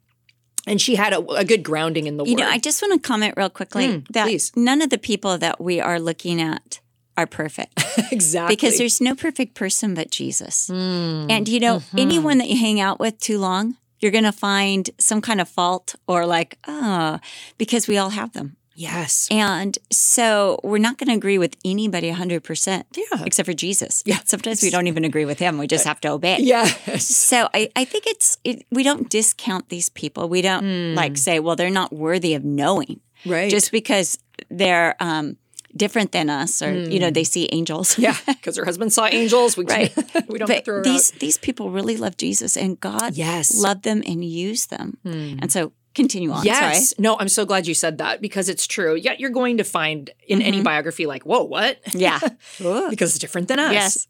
And 0.65 0.81
she 0.81 0.95
had 0.95 1.13
a, 1.13 1.19
a 1.31 1.45
good 1.45 1.63
grounding 1.63 2.07
in 2.07 2.17
the 2.17 2.25
You 2.25 2.33
word. 2.35 2.41
know, 2.41 2.49
I 2.49 2.57
just 2.57 2.81
want 2.81 3.01
to 3.01 3.07
comment 3.07 3.35
real 3.37 3.49
quickly 3.49 3.87
Mm, 3.87 4.07
that 4.09 4.25
please. 4.25 4.51
none 4.55 4.81
of 4.81 4.89
the 4.89 4.97
people 4.97 5.37
that 5.37 5.61
we 5.61 5.79
are 5.79 5.97
looking 5.99 6.41
at 6.41 6.81
are 7.17 7.25
perfect 7.27 7.83
exactly. 8.11 8.55
because 8.55 8.77
there's 8.77 9.01
no 9.01 9.15
perfect 9.15 9.55
person 9.55 9.93
but 9.93 10.11
Jesus. 10.11 10.67
Hmm. 10.67 11.27
And 11.29 11.49
you 11.49 11.59
know, 11.59 11.77
mm-hmm. 11.77 11.99
anyone 11.99 12.37
that 12.37 12.47
you 12.47 12.57
hang 12.57 12.79
out 12.79 12.99
with 12.99 13.19
too 13.19 13.39
long, 13.39 13.75
you're 13.99 14.11
going 14.11 14.23
to 14.23 14.31
find 14.31 14.89
some 14.99 15.21
kind 15.21 15.41
of 15.41 15.49
fault 15.49 15.95
or 16.07 16.25
like, 16.25 16.59
oh, 16.67 17.19
because 17.57 17.87
we 17.87 17.97
all 17.97 18.11
have 18.11 18.33
them. 18.33 18.55
yes. 18.75 19.27
And 19.31 19.75
so 19.91 20.59
we're 20.63 20.77
not 20.77 20.99
going 20.99 21.07
to 21.07 21.15
agree 21.15 21.39
with 21.39 21.57
anybody 21.65 22.11
100%. 22.11 22.83
Yeah. 22.95 23.23
Except 23.25 23.47
for 23.47 23.53
Jesus. 23.53 24.03
Yeah. 24.05 24.19
Sometimes 24.25 24.61
we 24.61 24.69
don't 24.69 24.85
even 24.85 25.03
agree 25.03 25.25
with 25.25 25.39
him. 25.39 25.57
We 25.57 25.65
just 25.65 25.87
uh, 25.87 25.89
have 25.89 26.01
to 26.01 26.09
obey. 26.09 26.37
Yes. 26.41 27.07
So 27.07 27.49
I, 27.55 27.71
I 27.75 27.85
think 27.85 28.05
it's, 28.05 28.37
it, 28.43 28.65
we 28.71 28.83
don't 28.83 29.09
discount 29.09 29.69
these 29.69 29.89
people. 29.89 30.29
We 30.29 30.43
don't 30.43 30.93
like 30.93 31.13
hmm. 31.13 31.15
say, 31.15 31.39
well, 31.39 31.55
they're 31.55 31.71
not 31.71 31.91
worthy 31.91 32.35
of 32.35 32.43
knowing 32.45 33.01
Right. 33.25 33.49
just 33.49 33.71
because 33.71 34.19
they're 34.49 34.95
um, 34.99 35.37
different 35.77 36.11
than 36.11 36.29
us 36.29 36.61
or, 36.61 36.73
you 36.73 36.99
know, 36.99 37.09
they 37.11 37.23
see 37.23 37.47
angels. 37.51 37.97
yeah, 37.97 38.15
because 38.27 38.57
her 38.57 38.65
husband 38.65 38.91
saw 38.91 39.05
angels. 39.07 39.55
We 39.57 39.65
Right. 39.65 39.93
we 40.27 40.37
don't 40.39 40.47
But 40.47 40.65
throw 40.65 40.83
these 40.83 41.13
out. 41.13 41.19
these 41.19 41.37
people 41.37 41.69
really 41.71 41.97
love 41.97 42.17
Jesus 42.17 42.57
and 42.57 42.79
God 42.79 43.15
Yes. 43.15 43.55
Hmm. 43.55 43.63
loved 43.63 43.83
them 43.83 44.01
and 44.05 44.23
used 44.25 44.69
them. 44.69 44.97
And 45.05 45.51
so 45.51 45.71
continue 45.95 46.31
on. 46.31 46.45
Yes. 46.45 46.89
Sorry. 46.89 47.01
No, 47.03 47.17
I'm 47.19 47.27
so 47.29 47.43
glad 47.45 47.65
you 47.67 47.73
said 47.73 47.97
that 47.97 48.21
because 48.21 48.49
it's 48.49 48.67
true. 48.67 48.93
Yet 48.95 49.19
you're 49.19 49.31
going 49.31 49.57
to 49.57 49.63
find 49.63 50.09
in 50.27 50.41
any 50.43 50.61
biography 50.61 51.05
like, 51.07 51.23
whoa, 51.25 51.43
what? 51.43 51.79
Yeah. 51.93 52.19
because 52.59 53.09
it's 53.15 53.19
different 53.19 53.47
than 53.47 53.57
us. 53.59 53.73
Yes. 53.73 54.07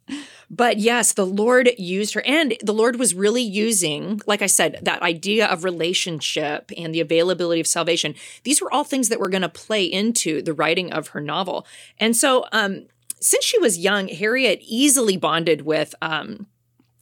But 0.49 0.77
yes, 0.77 1.13
the 1.13 1.25
Lord 1.25 1.69
used 1.77 2.13
her. 2.13 2.25
And 2.25 2.55
the 2.63 2.73
Lord 2.73 2.97
was 2.97 3.13
really 3.13 3.41
using, 3.41 4.21
like 4.25 4.41
I 4.41 4.45
said, 4.45 4.79
that 4.81 5.01
idea 5.01 5.45
of 5.47 5.63
relationship 5.63 6.71
and 6.77 6.93
the 6.95 7.01
availability 7.01 7.59
of 7.59 7.67
salvation. 7.67 8.15
These 8.43 8.61
were 8.61 8.71
all 8.71 8.83
things 8.83 9.09
that 9.09 9.19
were 9.19 9.29
going 9.29 9.41
to 9.41 9.49
play 9.49 9.83
into 9.83 10.41
the 10.41 10.53
writing 10.53 10.93
of 10.93 11.09
her 11.09 11.21
novel. 11.21 11.67
And 11.99 12.15
so, 12.15 12.45
um, 12.51 12.85
since 13.19 13.43
she 13.43 13.57
was 13.57 13.79
young, 13.79 14.07
Harriet 14.07 14.59
easily 14.61 15.17
bonded 15.17 15.61
with 15.61 15.95
um, 16.01 16.45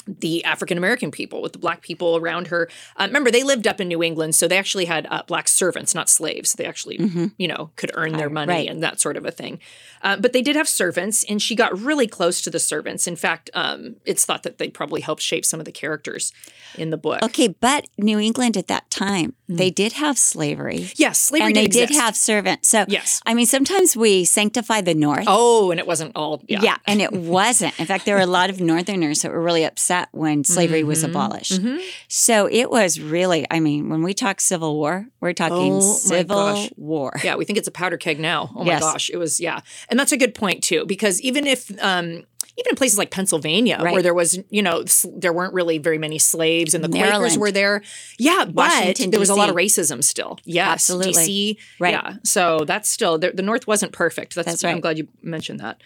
the 0.07 0.43
African 0.43 0.77
American 0.77 1.11
people, 1.11 1.41
with 1.41 1.53
the 1.53 1.59
black 1.59 1.81
people 1.81 2.17
around 2.17 2.47
her. 2.47 2.69
Uh, 2.97 3.05
remember, 3.07 3.31
they 3.31 3.43
lived 3.43 3.67
up 3.67 3.81
in 3.81 3.87
New 3.87 4.03
England, 4.03 4.35
so 4.35 4.47
they 4.47 4.57
actually 4.57 4.85
had 4.85 5.07
uh, 5.09 5.23
black 5.27 5.47
servants, 5.47 5.95
not 5.95 6.09
slaves. 6.09 6.53
They 6.53 6.65
actually, 6.65 7.31
you 7.37 7.47
know, 7.47 7.71
could 7.75 7.91
earn 7.95 8.13
their 8.13 8.29
money 8.29 8.53
Right. 8.53 8.69
and 8.69 8.83
that 8.83 8.99
sort 8.99 9.17
of 9.17 9.25
a 9.25 9.31
thing. 9.31 9.59
Uh, 10.01 10.17
but 10.17 10.33
they 10.33 10.41
did 10.43 10.55
have 10.55 10.67
servants, 10.69 11.23
and 11.27 11.41
she 11.41 11.55
got 11.55 11.77
really 11.79 12.05
close 12.07 12.41
to 12.41 12.49
the 12.51 12.59
servants. 12.59 13.07
In 13.07 13.15
fact, 13.15 13.49
um, 13.55 13.95
it's 14.05 14.25
thought 14.25 14.43
that 14.43 14.59
they 14.59 14.69
probably 14.69 15.01
helped 15.01 15.21
shape 15.23 15.43
some 15.45 15.59
of 15.59 15.65
the 15.65 15.71
characters 15.71 16.31
in 16.77 16.91
the 16.91 16.97
book. 16.97 17.23
Okay, 17.23 17.47
but 17.47 17.87
New 17.97 18.19
England 18.19 18.57
at 18.57 18.67
that 18.67 18.89
time, 18.91 19.33
they 19.47 19.71
did 19.71 19.93
have 19.93 20.17
slavery. 20.19 20.91
Yes, 20.95 21.19
slavery 21.19 21.47
and 21.47 21.55
they 21.55 21.67
did, 21.67 21.87
did 21.89 21.95
have 21.95 22.15
servants. 22.15 22.67
So 22.69 22.85
Yes. 22.87 23.21
I 23.25 23.33
mean, 23.33 23.45
sometimes 23.45 23.95
we 23.97 24.25
sanctify 24.25 24.81
the 24.81 24.93
North. 24.93 25.25
Oh, 25.27 25.71
and 25.71 25.79
it 25.79 25.87
wasn't 25.87 26.11
all. 26.15 26.43
Yeah. 26.47 26.59
Yeah, 26.61 26.77
and 26.85 27.01
it 27.01 27.11
wasn't. 27.13 27.79
In 27.79 27.85
fact, 27.85 28.05
there 28.05 28.15
were 28.15 28.21
a 28.21 28.25
lot 28.27 28.49
of 28.49 28.59
Northerners 28.59 29.21
that 29.23 29.31
were 29.31 29.41
really 29.41 29.63
upset 29.63 29.94
when 30.11 30.43
slavery 30.43 30.83
was 30.83 31.03
Mm-hmm. 31.03 31.09
abolished. 31.11 31.59
So 32.07 32.47
it 32.51 32.69
was 32.69 32.99
really, 32.99 33.45
I 33.51 33.59
mean, 33.59 33.89
when 33.89 34.03
we 34.03 34.13
talk 34.13 34.39
Civil 34.41 34.75
War, 34.75 35.07
we're 35.21 35.33
talking 35.33 35.73
Oh, 35.73 35.79
Civil. 35.81 36.67
War. 36.77 37.13
Yeah, 37.23 37.35
we 37.35 37.45
think 37.45 37.57
it's 37.57 37.67
a 37.67 37.71
powder 37.71 37.97
keg 37.97 38.19
now. 38.19 38.51
Oh 38.55 38.65
Yes. 38.65 38.81
my 38.81 38.91
gosh, 38.93 39.09
it 39.09 39.17
was 39.17 39.39
yeah, 39.39 39.61
and 39.89 39.99
that's 39.99 40.11
a 40.11 40.17
good 40.17 40.33
point 40.33 40.63
too 40.63 40.85
because 40.85 41.21
even 41.21 41.45
if 41.47 41.71
um, 41.83 42.23
even 42.57 42.69
in 42.71 42.75
places 42.75 42.97
like 42.97 43.11
Pennsylvania 43.11 43.77
where 43.81 44.01
there 44.01 44.13
was 44.13 44.39
you 44.49 44.61
know 44.61 44.79
s- 44.81 45.05
there 45.15 45.33
weren't 45.33 45.53
really 45.53 45.77
very 45.77 45.97
many 45.97 46.17
slaves 46.19 46.73
and 46.73 46.83
the 46.83 46.89
Quakers 46.89 47.37
were 47.37 47.51
there, 47.51 47.81
yeah, 48.17 48.45
but 48.45 48.55
Washington, 48.55 49.11
there 49.11 49.19
was 49.19 49.29
a 49.29 49.35
lot 49.35 49.49
of 49.49 49.55
racism 49.55 50.03
still. 50.03 50.39
Yes, 50.45 50.67
Absolutely. 50.89 51.13
DC, 51.13 51.57
Right. 51.79 51.93
Yeah, 51.93 52.13
so 52.23 52.59
that's 52.65 52.89
still 52.89 53.17
the, 53.17 53.31
the 53.31 53.41
North 53.43 53.67
wasn't 53.67 53.91
perfect. 53.91 54.35
That's, 54.35 54.47
That's 54.47 54.63
I'm 54.63 54.79
glad 54.79 54.97
you 54.97 55.07
mentioned 55.21 55.59
that. 55.59 55.81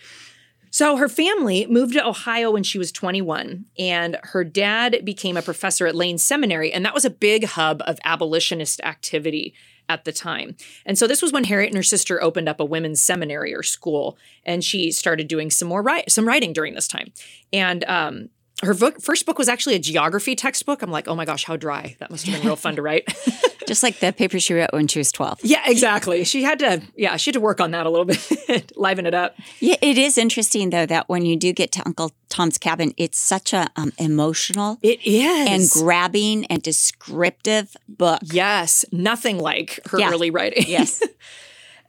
So 0.72 0.98
her 0.98 1.10
family 1.10 1.66
moved 1.68 1.94
to 1.94 2.06
Ohio 2.06 2.52
when 2.52 2.64
she 2.64 2.78
was 2.78 2.92
21, 2.92 3.66
and 3.78 4.18
her 4.24 4.44
dad 4.44 5.02
became 5.04 5.38
a 5.38 5.42
professor 5.42 5.88
at 5.88 5.96
Lane 5.96 6.18
Seminary, 6.18 6.72
and 6.72 6.86
that 6.86 6.94
was 6.94 7.06
a 7.06 7.10
big 7.10 7.46
hub 7.46 7.82
of 7.86 8.00
abolitionist 8.04 8.82
activity 8.82 9.54
at 9.90 10.06
the 10.06 10.12
time. 10.12 10.56
And 10.86 10.98
so 10.98 11.08
this 11.08 11.22
was 11.22 11.34
when 11.34 11.46
Harriet 11.46 11.70
and 11.70 11.78
her 11.78 11.84
sister 11.84 12.22
opened 12.22 12.48
up 12.48 12.60
a 12.60 12.66
women's 12.66 13.02
seminary 13.02 13.54
or 13.54 13.64
school, 13.64 14.18
and 14.46 14.64
she 14.64 14.92
started 14.92 15.28
doing 15.28 15.50
some 15.50 15.68
more 15.68 15.84
some 16.08 16.28
writing 16.28 16.54
during 16.54 16.76
this 16.76 16.88
time. 16.88 17.12
And 17.52 17.84
um, 17.86 18.30
her 18.64 18.74
book, 18.74 19.02
first 19.02 19.26
book 19.26 19.38
was 19.38 19.48
actually 19.48 19.76
a 19.76 19.80
geography 19.80 20.36
textbook. 20.36 20.82
I'm 20.82 20.92
like, 20.92 21.08
oh 21.08 21.16
my 21.16 21.26
gosh, 21.26 21.46
how 21.46 21.56
dry! 21.56 21.96
That 22.00 22.12
must 22.12 22.26
have 22.26 22.36
been 22.36 22.46
real 22.46 22.56
fun 22.56 22.76
to 22.76 22.82
write. 22.82 23.08
Just 23.68 23.84
like 23.84 24.00
the 24.00 24.12
paper 24.12 24.40
she 24.40 24.54
wrote 24.56 24.72
when 24.74 24.88
she 24.88 24.98
was 25.00 25.12
12. 25.12 25.42
yeah, 25.44 25.62
exactly. 25.68 26.24
She 26.24 26.42
had 26.44 26.58
to, 26.60 26.82
yeah, 26.96 27.18
she 27.18 27.30
had 27.30 27.34
to 27.36 27.40
work 27.40 27.62
on 27.62 27.70
that 27.72 27.86
a 27.86 27.90
little 27.90 28.06
bit, 28.48 28.76
liven 28.76 29.06
it 29.06 29.14
up. 29.14 29.36
Yeah, 29.60 29.76
it 29.82 29.98
is 29.98 30.18
interesting 30.18 30.72
though 30.72 30.88
that 30.88 31.08
when 31.08 31.24
you 31.26 31.36
do 31.38 31.54
get 31.54 31.72
to 31.74 31.84
Uncle 31.86 32.12
Tom's 32.30 32.58
Cabin, 32.58 32.94
it's 32.98 33.20
such 33.20 33.54
a 33.54 33.70
um, 33.76 33.92
emotional 34.00 34.80
It 34.82 35.00
is 35.06 35.48
and 35.48 35.84
grabbing 35.86 36.46
and 36.48 36.64
descriptive 36.64 37.76
book. 37.88 38.22
Yes, 38.24 38.86
nothing 38.92 39.38
like 39.38 39.80
her 39.92 40.00
Yeah. 40.00 40.10
early 40.12 40.32
writing. 40.32 40.66
Yes. 40.68 41.04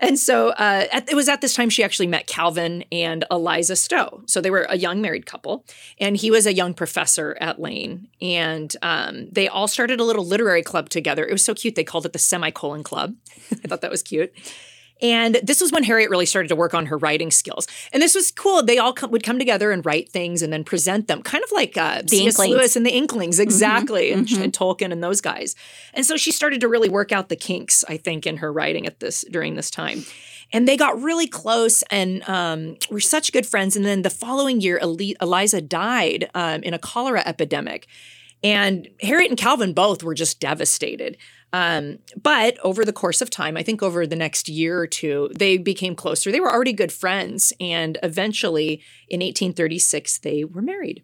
and 0.00 0.18
so 0.18 0.48
uh, 0.50 0.86
at, 0.92 1.08
it 1.10 1.14
was 1.14 1.28
at 1.28 1.40
this 1.40 1.54
time 1.54 1.70
she 1.70 1.84
actually 1.84 2.06
met 2.06 2.26
Calvin 2.26 2.84
and 2.90 3.24
Eliza 3.30 3.76
Stowe. 3.76 4.22
So 4.26 4.40
they 4.40 4.50
were 4.50 4.66
a 4.68 4.76
young 4.76 5.00
married 5.00 5.26
couple, 5.26 5.64
and 5.98 6.16
he 6.16 6.30
was 6.30 6.46
a 6.46 6.54
young 6.54 6.74
professor 6.74 7.36
at 7.40 7.60
Lane. 7.60 8.08
And 8.20 8.74
um, 8.82 9.28
they 9.30 9.48
all 9.48 9.68
started 9.68 10.00
a 10.00 10.04
little 10.04 10.26
literary 10.26 10.62
club 10.62 10.88
together. 10.88 11.26
It 11.26 11.32
was 11.32 11.44
so 11.44 11.54
cute. 11.54 11.74
They 11.74 11.84
called 11.84 12.06
it 12.06 12.12
the 12.12 12.18
Semicolon 12.18 12.82
Club. 12.82 13.14
I 13.52 13.68
thought 13.68 13.82
that 13.82 13.90
was 13.90 14.02
cute. 14.02 14.32
And 15.02 15.40
this 15.42 15.60
was 15.60 15.72
when 15.72 15.84
Harriet 15.84 16.10
really 16.10 16.26
started 16.26 16.48
to 16.48 16.56
work 16.56 16.74
on 16.74 16.86
her 16.86 16.98
writing 16.98 17.30
skills. 17.30 17.66
And 17.92 18.02
this 18.02 18.14
was 18.14 18.30
cool. 18.30 18.62
They 18.62 18.78
all 18.78 18.92
come, 18.92 19.10
would 19.10 19.22
come 19.22 19.38
together 19.38 19.72
and 19.72 19.84
write 19.84 20.10
things 20.10 20.42
and 20.42 20.52
then 20.52 20.64
present 20.64 21.08
them, 21.08 21.22
kind 21.22 21.42
of 21.42 21.50
like 21.52 21.76
uh, 21.76 22.02
C.S. 22.06 22.38
Inklings. 22.38 22.54
Lewis 22.54 22.76
and 22.76 22.86
the 22.86 22.90
Inklings, 22.90 23.38
exactly, 23.38 24.12
and, 24.12 24.30
and 24.32 24.52
Tolkien 24.52 24.92
and 24.92 25.02
those 25.02 25.20
guys. 25.20 25.54
And 25.94 26.04
so 26.04 26.16
she 26.16 26.32
started 26.32 26.60
to 26.60 26.68
really 26.68 26.88
work 26.88 27.12
out 27.12 27.28
the 27.28 27.36
kinks, 27.36 27.84
I 27.88 27.96
think, 27.96 28.26
in 28.26 28.38
her 28.38 28.52
writing 28.52 28.86
at 28.86 29.00
this 29.00 29.24
during 29.30 29.54
this 29.54 29.70
time. 29.70 30.04
And 30.52 30.66
they 30.66 30.76
got 30.76 31.00
really 31.00 31.28
close 31.28 31.82
and 31.90 32.28
um, 32.28 32.76
were 32.90 33.00
such 33.00 33.32
good 33.32 33.46
friends. 33.46 33.76
And 33.76 33.84
then 33.84 34.02
the 34.02 34.10
following 34.10 34.60
year, 34.60 34.80
Eli- 34.82 35.14
Eliza 35.20 35.60
died 35.60 36.28
um, 36.34 36.62
in 36.62 36.74
a 36.74 36.78
cholera 36.78 37.22
epidemic. 37.24 37.86
And 38.42 38.88
Harriet 39.00 39.30
and 39.30 39.38
Calvin 39.38 39.72
both 39.74 40.02
were 40.02 40.14
just 40.14 40.40
devastated. 40.40 41.16
Um, 41.52 41.98
but 42.20 42.58
over 42.62 42.84
the 42.84 42.92
course 42.92 43.20
of 43.20 43.28
time, 43.30 43.56
I 43.56 43.62
think 43.62 43.82
over 43.82 44.06
the 44.06 44.14
next 44.16 44.48
year 44.48 44.78
or 44.78 44.86
two, 44.86 45.30
they 45.36 45.58
became 45.58 45.96
closer. 45.96 46.30
They 46.30 46.40
were 46.40 46.52
already 46.52 46.72
good 46.72 46.92
friends. 46.92 47.52
And 47.60 47.98
eventually, 48.02 48.82
in 49.08 49.20
1836, 49.20 50.18
they 50.18 50.44
were 50.44 50.62
married. 50.62 51.02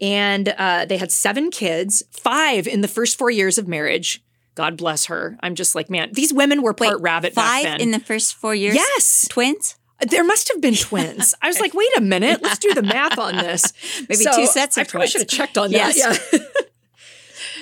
And 0.00 0.48
uh, 0.58 0.84
they 0.84 0.96
had 0.98 1.12
seven 1.12 1.50
kids, 1.50 2.02
five 2.10 2.66
in 2.66 2.80
the 2.80 2.88
first 2.88 3.16
four 3.16 3.30
years 3.30 3.56
of 3.56 3.66
marriage. 3.68 4.22
God 4.54 4.76
bless 4.76 5.06
her. 5.06 5.38
I'm 5.42 5.54
just 5.54 5.74
like, 5.74 5.88
man, 5.88 6.10
these 6.12 6.32
women 6.34 6.60
were 6.60 6.74
part 6.74 7.00
rabbit 7.00 7.32
Five 7.32 7.62
back 7.64 7.78
then. 7.78 7.80
in 7.80 7.90
the 7.92 8.00
first 8.00 8.34
four 8.34 8.54
years? 8.54 8.74
Yes. 8.74 9.26
Twins? 9.30 9.76
There 10.10 10.24
must 10.24 10.52
have 10.52 10.60
been 10.60 10.74
twins. 10.74 11.32
I 11.40 11.46
was 11.48 11.60
like, 11.64 11.72
wait 11.72 11.88
a 11.96 12.00
minute, 12.02 12.42
let's 12.42 12.58
do 12.58 12.74
the 12.74 12.82
math 12.82 13.18
on 13.18 13.36
this. 13.36 13.72
Maybe 14.08 14.24
two 14.34 14.46
sets 14.46 14.76
of 14.76 14.82
I 14.82 14.84
probably 14.84 15.04
twins. 15.06 15.10
should 15.12 15.20
have 15.22 15.28
checked 15.28 15.56
on 15.56 15.70
Yes. 15.70 16.02
that. 16.02 16.28
Yeah. 16.32 16.38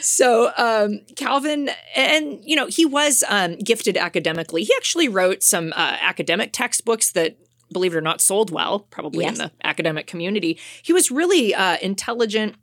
So 0.01 0.53
um, 0.57 1.01
Calvin, 1.17 1.71
and 1.97 2.41
you 2.45 2.57
know, 2.57 2.67
he 2.67 2.85
was 2.85 3.25
um, 3.29 3.57
gifted 3.57 3.97
academically. 3.97 4.65
He 4.65 4.73
actually 4.77 5.09
wrote 5.09 5.43
some 5.43 5.73
uh, 5.77 5.97
academic 6.01 6.53
textbooks 6.53 7.13
that. 7.13 7.37
Believe 7.73 7.95
it 7.95 7.99
or 7.99 8.01
not, 8.01 8.21
sold 8.21 8.51
well, 8.51 8.81
probably 8.91 9.25
Yes. 9.25 9.39
in 9.39 9.45
the 9.45 9.53
academic 9.63 10.09
community. 10.09 10.59
He 10.83 10.93
was 10.93 11.13
really 11.13 11.55
uh, 11.55 11.77
intelligent, 11.81 12.57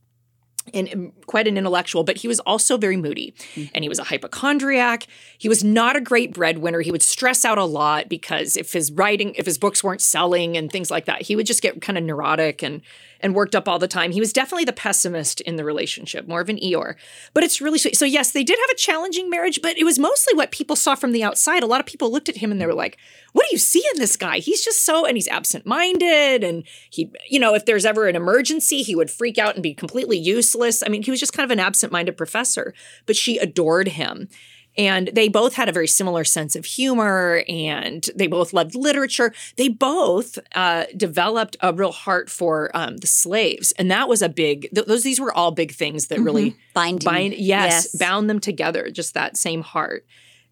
and 0.74 0.94
um, 0.94 1.13
quite 1.27 1.48
an 1.48 1.58
intellectual, 1.58 2.03
but 2.03 2.17
he 2.17 2.27
was 2.27 2.41
also 2.41 2.77
very 2.77 2.98
moody. 2.98 3.34
And 3.74 3.86
he 3.86 3.88
was 3.88 4.00
a 4.00 4.03
hypochondriac. 4.03 5.08
He 5.38 5.48
was 5.48 5.63
not 5.63 5.96
a 5.96 6.01
great 6.01 6.34
breadwinner. 6.34 6.82
He 6.82 6.91
would 6.91 7.01
stress 7.01 7.46
out 7.46 7.58
a 7.58 7.63
lot 7.63 8.10
because 8.10 8.58
if 8.58 8.74
his 8.74 8.91
writing, 8.91 9.34
if 9.36 9.46
his 9.46 9.58
books 9.58 9.82
weren't 9.82 10.01
selling 10.01 10.58
and 10.58 10.70
things 10.70 10.91
like 10.91 11.06
that, 11.06 11.22
he 11.22 11.38
would 11.38 11.46
just 11.46 11.62
get 11.62 11.82
kind 11.82 11.98
of 11.98 12.03
neurotic 12.03 12.62
and 12.62 12.82
and 13.19 13.36
worked 13.36 13.55
up 13.55 13.67
all 13.67 13.79
the 13.79 13.88
time. 13.88 14.12
He 14.12 14.19
was 14.19 14.33
definitely 14.33 14.65
the 14.65 14.74
pessimist 14.74 15.41
in 15.41 15.55
the 15.55 15.65
relationship, 15.65 16.27
more 16.27 16.41
of 16.41 16.50
an 16.50 16.57
Eeyore. 16.57 16.95
But 17.33 17.43
it's 17.43 17.62
really 17.62 17.79
sweet. 17.79 17.97
So 17.97 18.05
yes, 18.05 18.31
they 18.31 18.43
did 18.43 18.57
have 18.59 18.69
a 18.69 18.75
challenging 18.75 19.29
marriage, 19.29 19.62
but 19.62 19.77
it 19.77 19.83
was 19.83 20.00
mostly 20.00 20.36
what 20.36 20.51
people 20.51 20.75
saw 20.75 20.95
from 20.95 21.12
the 21.12 21.24
outside. 21.24 21.63
A 21.63 21.67
lot 21.67 21.79
of 21.79 21.86
people 21.86 22.12
looked 22.12 22.29
at 22.29 22.38
him 22.38 22.51
and 22.51 22.59
they 22.59 22.65
were 22.65 22.74
like, 22.74 22.97
"What 23.33 23.43
do 23.43 23.50
you 23.51 23.59
see 23.59 23.83
in 23.93 24.00
this 24.00 24.15
guy? 24.15 24.39
He's 24.39 24.63
just 24.63 24.83
so 24.83 25.05
and 25.05 25.17
he's 25.17 25.27
absent-minded 25.27 26.43
and 26.43 26.63
he, 26.89 27.12
you 27.29 27.39
know, 27.39 27.53
if 27.53 27.65
there's 27.65 27.86
ever 27.86 28.07
an 28.07 28.15
emergency, 28.15 28.81
he 28.83 28.95
would 28.95 29.12
freak 29.12 29.38
out 29.38 29.55
and 29.55 29.63
be 29.63 29.74
completely 29.74 30.17
useless. 30.17 30.83
I 30.83 30.89
mean, 30.89 31.03
he 31.03 31.12
was 31.12 31.19
just 31.19 31.33
kind 31.33 31.45
of 31.45 31.51
an 31.51 31.59
absent-minded 31.59 32.17
professor, 32.17 32.74
but 33.05 33.15
she 33.15 33.38
adored 33.38 33.89
him. 33.89 34.29
And 34.77 35.10
they 35.13 35.27
both 35.27 35.53
had 35.55 35.69
a 35.69 35.72
very 35.72 35.88
similar 35.88 36.24
sense 36.24 36.55
of 36.55 36.65
humor 36.65 37.43
and 37.50 38.07
they 38.15 38.27
both 38.27 38.53
loved 38.53 38.75
literature. 38.75 39.34
They 39.55 39.69
both 39.69 40.38
uh, 40.53 40.86
developed 40.96 41.57
a 41.62 41.74
real 41.74 41.91
heart 41.91 42.29
for 42.29 42.69
um, 42.75 42.98
the 42.98 43.07
slaves. 43.07 43.72
And 43.79 43.89
that 43.89 44.07
was 44.07 44.22
a 44.22 44.29
big, 44.29 44.69
th- 44.74 44.86
those, 44.86 45.03
these 45.03 45.19
were 45.19 45.34
all 45.34 45.51
big 45.51 45.74
things 45.74 46.07
that 46.07 46.19
really 46.19 46.55
Binding. 46.75 47.05
bind, 47.05 47.34
yes, 47.34 47.88
Yes. 47.91 47.96
bound 47.98 48.29
them 48.29 48.39
together, 48.39 48.91
just 48.91 49.15
that 49.15 49.36
same 49.36 49.62
heart. 49.62 50.05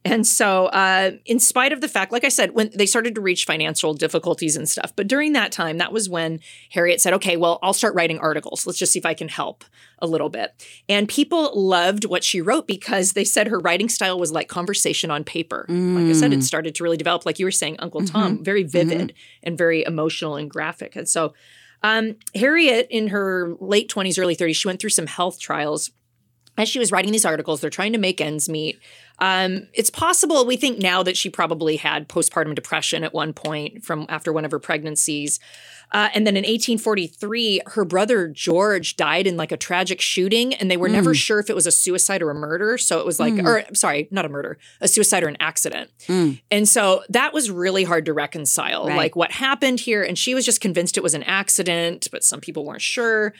And 0.05 0.25
so, 0.25 0.67
uh, 0.67 1.13
in 1.25 1.39
spite 1.39 1.73
of 1.73 1.81
the 1.81 1.87
fact, 1.87 2.11
like 2.11 2.23
I 2.23 2.29
said, 2.29 2.51
when 2.51 2.69
they 2.75 2.85
started 2.85 3.15
to 3.15 3.21
reach 3.21 3.43
financial 3.43 3.95
difficulties 3.95 4.55
and 4.55 4.69
stuff, 4.69 4.93
but 4.95 5.07
during 5.07 5.33
that 5.33 5.51
time, 5.51 5.79
that 5.79 5.91
was 5.91 6.07
when 6.07 6.41
Harriet 6.69 7.01
said, 7.01 7.13
okay, 7.13 7.37
well, 7.37 7.57
I'll 7.63 7.73
start 7.73 7.95
writing 7.95 8.19
articles. 8.19 8.67
Let's 8.67 8.77
just 8.77 8.93
see 8.93 8.99
if 8.99 9.05
I 9.05 9.15
can 9.15 9.29
help 9.29 9.65
a 9.97 10.05
little 10.05 10.29
bit. 10.29 10.63
And 10.87 11.09
people 11.09 11.59
loved 11.59 12.05
what 12.05 12.23
she 12.23 12.39
wrote 12.39 12.67
because 12.67 13.13
they 13.13 13.23
said 13.23 13.47
her 13.47 13.57
writing 13.57 13.89
style 13.89 14.19
was 14.19 14.31
like 14.31 14.47
conversation 14.47 15.09
on 15.09 15.23
paper. 15.23 15.65
Mm. 15.67 15.95
Like 15.95 16.15
I 16.15 16.19
said, 16.19 16.33
it 16.33 16.43
started 16.43 16.75
to 16.75 16.83
really 16.83 16.97
develop, 16.97 17.25
like 17.25 17.39
you 17.39 17.45
were 17.45 17.51
saying, 17.51 17.77
Uncle 17.79 18.01
mm-hmm. 18.01 18.15
Tom, 18.15 18.43
very 18.43 18.61
vivid 18.61 19.09
mm-hmm. 19.09 19.39
and 19.41 19.57
very 19.57 19.83
emotional 19.83 20.35
and 20.35 20.51
graphic. 20.51 20.95
And 20.95 21.09
so, 21.09 21.33
um, 21.81 22.17
Harriet, 22.35 22.87
in 22.91 23.07
her 23.07 23.55
late 23.59 23.89
20s, 23.89 24.19
early 24.19 24.35
30s, 24.35 24.55
she 24.55 24.67
went 24.67 24.79
through 24.79 24.91
some 24.91 25.07
health 25.07 25.39
trials 25.39 25.89
as 26.57 26.69
she 26.69 26.79
was 26.79 26.91
writing 26.91 27.11
these 27.11 27.25
articles, 27.25 27.61
they're 27.61 27.69
trying 27.69 27.93
to 27.93 27.99
make 27.99 28.21
ends 28.21 28.47
meet. 28.47 28.79
Um, 29.19 29.67
it's 29.73 29.89
possible 29.89 30.45
we 30.45 30.57
think 30.57 30.79
now 30.79 31.03
that 31.03 31.15
she 31.15 31.29
probably 31.29 31.77
had 31.77 32.09
postpartum 32.09 32.55
depression 32.55 33.03
at 33.03 33.13
one 33.13 33.33
point 33.33 33.83
from 33.83 34.05
after 34.09 34.33
one 34.33 34.45
of 34.45 34.51
her 34.51 34.59
pregnancies. 34.59 35.39
Uh, 35.91 36.09
and 36.13 36.25
then 36.25 36.35
in 36.35 36.41
1843, 36.41 37.61
her 37.67 37.85
brother 37.85 38.27
George 38.27 38.97
died 38.97 39.27
in 39.27 39.37
like 39.37 39.51
a 39.51 39.57
tragic 39.57 40.01
shooting, 40.01 40.53
and 40.55 40.69
they 40.69 40.77
were 40.77 40.89
mm. 40.89 40.93
never 40.93 41.13
sure 41.13 41.39
if 41.39 41.49
it 41.49 41.55
was 41.55 41.67
a 41.67 41.71
suicide 41.71 42.21
or 42.21 42.31
a 42.31 42.35
murder. 42.35 42.77
So 42.77 42.99
it 42.99 43.05
was 43.05 43.19
like, 43.19 43.33
mm. 43.33 43.45
or 43.45 43.63
sorry, 43.75 44.07
not 44.11 44.25
a 44.25 44.29
murder, 44.29 44.57
a 44.81 44.87
suicide 44.87 45.23
or 45.23 45.27
an 45.27 45.37
accident. 45.39 45.91
Mm. 46.07 46.41
And 46.51 46.67
so 46.67 47.03
that 47.09 47.33
was 47.33 47.51
really 47.51 47.83
hard 47.83 48.05
to 48.05 48.13
reconcile, 48.13 48.87
right. 48.87 48.97
like 48.97 49.15
what 49.15 49.31
happened 49.31 49.79
here. 49.79 50.03
And 50.03 50.17
she 50.17 50.33
was 50.33 50.45
just 50.45 50.59
convinced 50.59 50.97
it 50.97 51.03
was 51.03 51.13
an 51.13 51.23
accident, 51.23 52.07
but 52.11 52.23
some 52.23 52.41
people 52.41 52.65
weren't 52.65 52.81
sure. 52.81 53.33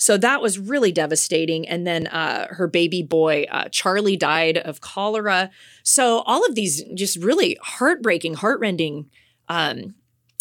So 0.00 0.16
that 0.16 0.40
was 0.40 0.58
really 0.58 0.92
devastating. 0.92 1.68
And 1.68 1.86
then 1.86 2.06
uh, 2.06 2.46
her 2.48 2.66
baby 2.66 3.02
boy, 3.02 3.44
uh, 3.50 3.68
Charlie, 3.70 4.16
died 4.16 4.56
of 4.56 4.80
cholera. 4.80 5.50
So 5.82 6.20
all 6.20 6.44
of 6.46 6.54
these 6.54 6.82
just 6.94 7.18
really 7.18 7.58
heartbreaking, 7.60 8.34
heartrending 8.34 9.10
um, 9.48 9.94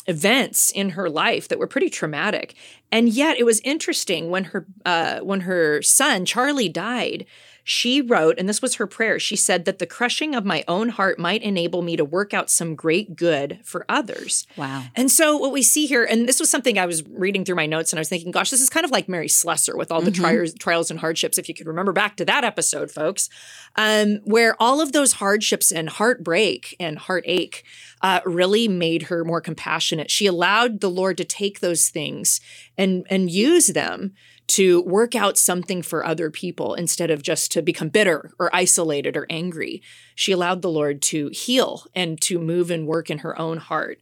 events 0.08 0.72
in 0.72 0.92
her 0.92 1.10
life 1.10 1.50
that 1.50 1.60
were 1.60 1.68
pretty 1.68 1.89
traumatic. 1.89 2.56
And 2.89 3.10
yet 3.10 3.38
it 3.38 3.44
was 3.44 3.60
interesting 3.66 4.30
when 4.30 4.46
her 4.46 4.66
uh, 4.86 5.20
when 5.20 5.42
her 5.42 5.82
son 5.82 6.25
Charlie 6.25 6.70
died 6.70 7.25
she 7.63 8.01
wrote, 8.01 8.39
and 8.39 8.48
this 8.48 8.62
was 8.62 8.75
her 8.75 8.88
prayer, 8.88 9.20
she 9.20 9.36
said 9.36 9.66
that 9.66 9.80
the 9.80 9.86
crushing 9.86 10.36
of 10.36 10.46
my 10.46 10.63
own 10.68 10.89
heart 10.89 11.20
might 11.20 11.42
enable 11.42 11.82
me 11.82 11.96
to 11.96 12.06
work 12.06 12.34
out 12.34 12.50
some 12.50 12.75
great 12.75 13.16
good 13.16 13.60
for 13.63 13.86
others. 13.89 14.48
Wow. 14.58 14.86
And 14.96 15.12
so 15.12 15.38
what 15.38 15.51
we 15.51 15.62
see 15.62 15.86
here, 15.86 16.04
and 16.04 16.28
this 16.28 16.39
was 16.39 16.50
something 16.50 16.78
I 16.78 16.86
was 16.86 17.06
reading 17.08 17.46
through 17.46 17.56
my 17.56 17.66
notes 17.66 17.92
and 17.92 18.00
I 18.00 18.01
was 18.01 18.10
thinking, 18.10 18.32
gosh, 18.32 18.50
this 18.50 18.62
is 18.62 18.70
kind 18.70 18.86
of 18.86 18.92
like 18.92 19.08
Mary 19.08 19.28
Slessor 19.28 19.78
with 19.78 19.92
all 19.92 20.01
the 20.01 20.12
mm-hmm. 20.12 20.22
trials, 20.22 20.54
trials 20.56 20.92
and 20.92 21.00
hardships, 21.00 21.38
if 21.38 21.48
you 21.48 21.56
could 21.56 21.68
remember 21.68 21.94
back 21.94 22.16
to 22.18 22.25
that 22.25 22.44
episode, 22.44 22.92
folks, 22.92 23.30
um, 23.75 24.20
where 24.24 24.56
all 24.60 24.82
of 24.82 24.92
those 24.92 25.13
hardships 25.13 25.72
and 25.72 25.89
heartbreak 25.89 26.75
and 26.80 26.98
heartache 26.98 27.63
uh, 28.01 28.22
really 28.25 28.68
made 28.68 29.03
her 29.03 29.24
more 29.24 29.41
compassionate. 29.41 30.10
She 30.10 30.25
allowed 30.25 30.79
the 30.79 30.89
Lord 30.89 31.18
to 31.18 31.25
take 31.25 31.60
those 31.60 31.89
things 31.89 32.39
and 32.77 33.06
and 33.10 33.29
use 33.29 33.68
them 33.68 34.13
to 34.50 34.82
work 34.82 35.13
out 35.13 35.38
something 35.38 35.84
for 35.84 36.03
other 36.03 36.32
people 36.32 36.74
instead 36.74 37.12
of 37.12 37.22
just 37.22 37.51
to 37.51 37.62
become 37.62 37.88
bitter 37.88 38.32
or 38.39 38.50
isolated 38.53 39.15
or 39.15 39.27
angry. 39.29 39.79
She 40.15 40.32
allowed 40.32 40.63
the 40.63 40.72
Lord 40.72 41.03
to 41.03 41.27
heal 41.27 41.86
and 41.94 42.20
to 42.22 42.39
move 42.39 42.72
and 42.72 42.88
work 42.88 43.12
in 43.12 43.20
her 43.20 43.39
own 43.39 43.58
heart. 43.58 44.00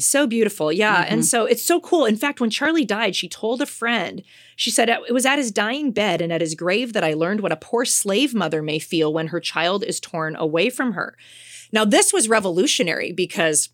So 0.00 0.26
beautiful. 0.26 0.72
Yeah. 0.72 1.04
Mm-hmm. 1.04 1.12
And 1.12 1.24
so 1.24 1.44
it's 1.44 1.62
so 1.62 1.78
cool. 1.78 2.06
In 2.06 2.16
fact, 2.16 2.40
when 2.40 2.50
Charlie 2.50 2.84
died, 2.84 3.14
she 3.14 3.28
told 3.28 3.62
a 3.62 3.66
friend, 3.66 4.24
she 4.56 4.72
said, 4.72 4.88
It 4.88 5.14
was 5.14 5.24
at 5.24 5.38
his 5.38 5.52
dying 5.52 5.92
bed 5.92 6.20
and 6.20 6.32
at 6.32 6.40
his 6.40 6.56
grave 6.56 6.92
that 6.92 7.04
I 7.04 7.14
learned 7.14 7.40
what 7.40 7.52
a 7.52 7.56
poor 7.56 7.84
slave 7.84 8.34
mother 8.34 8.62
may 8.62 8.80
feel 8.80 9.12
when 9.12 9.28
her 9.28 9.40
child 9.40 9.84
is 9.84 10.00
torn 10.00 10.34
away 10.34 10.70
from 10.70 10.94
her. 10.94 11.16
Now, 11.74 11.84
this 11.84 12.12
was 12.12 12.28
revolutionary 12.28 13.12
because, 13.12 13.68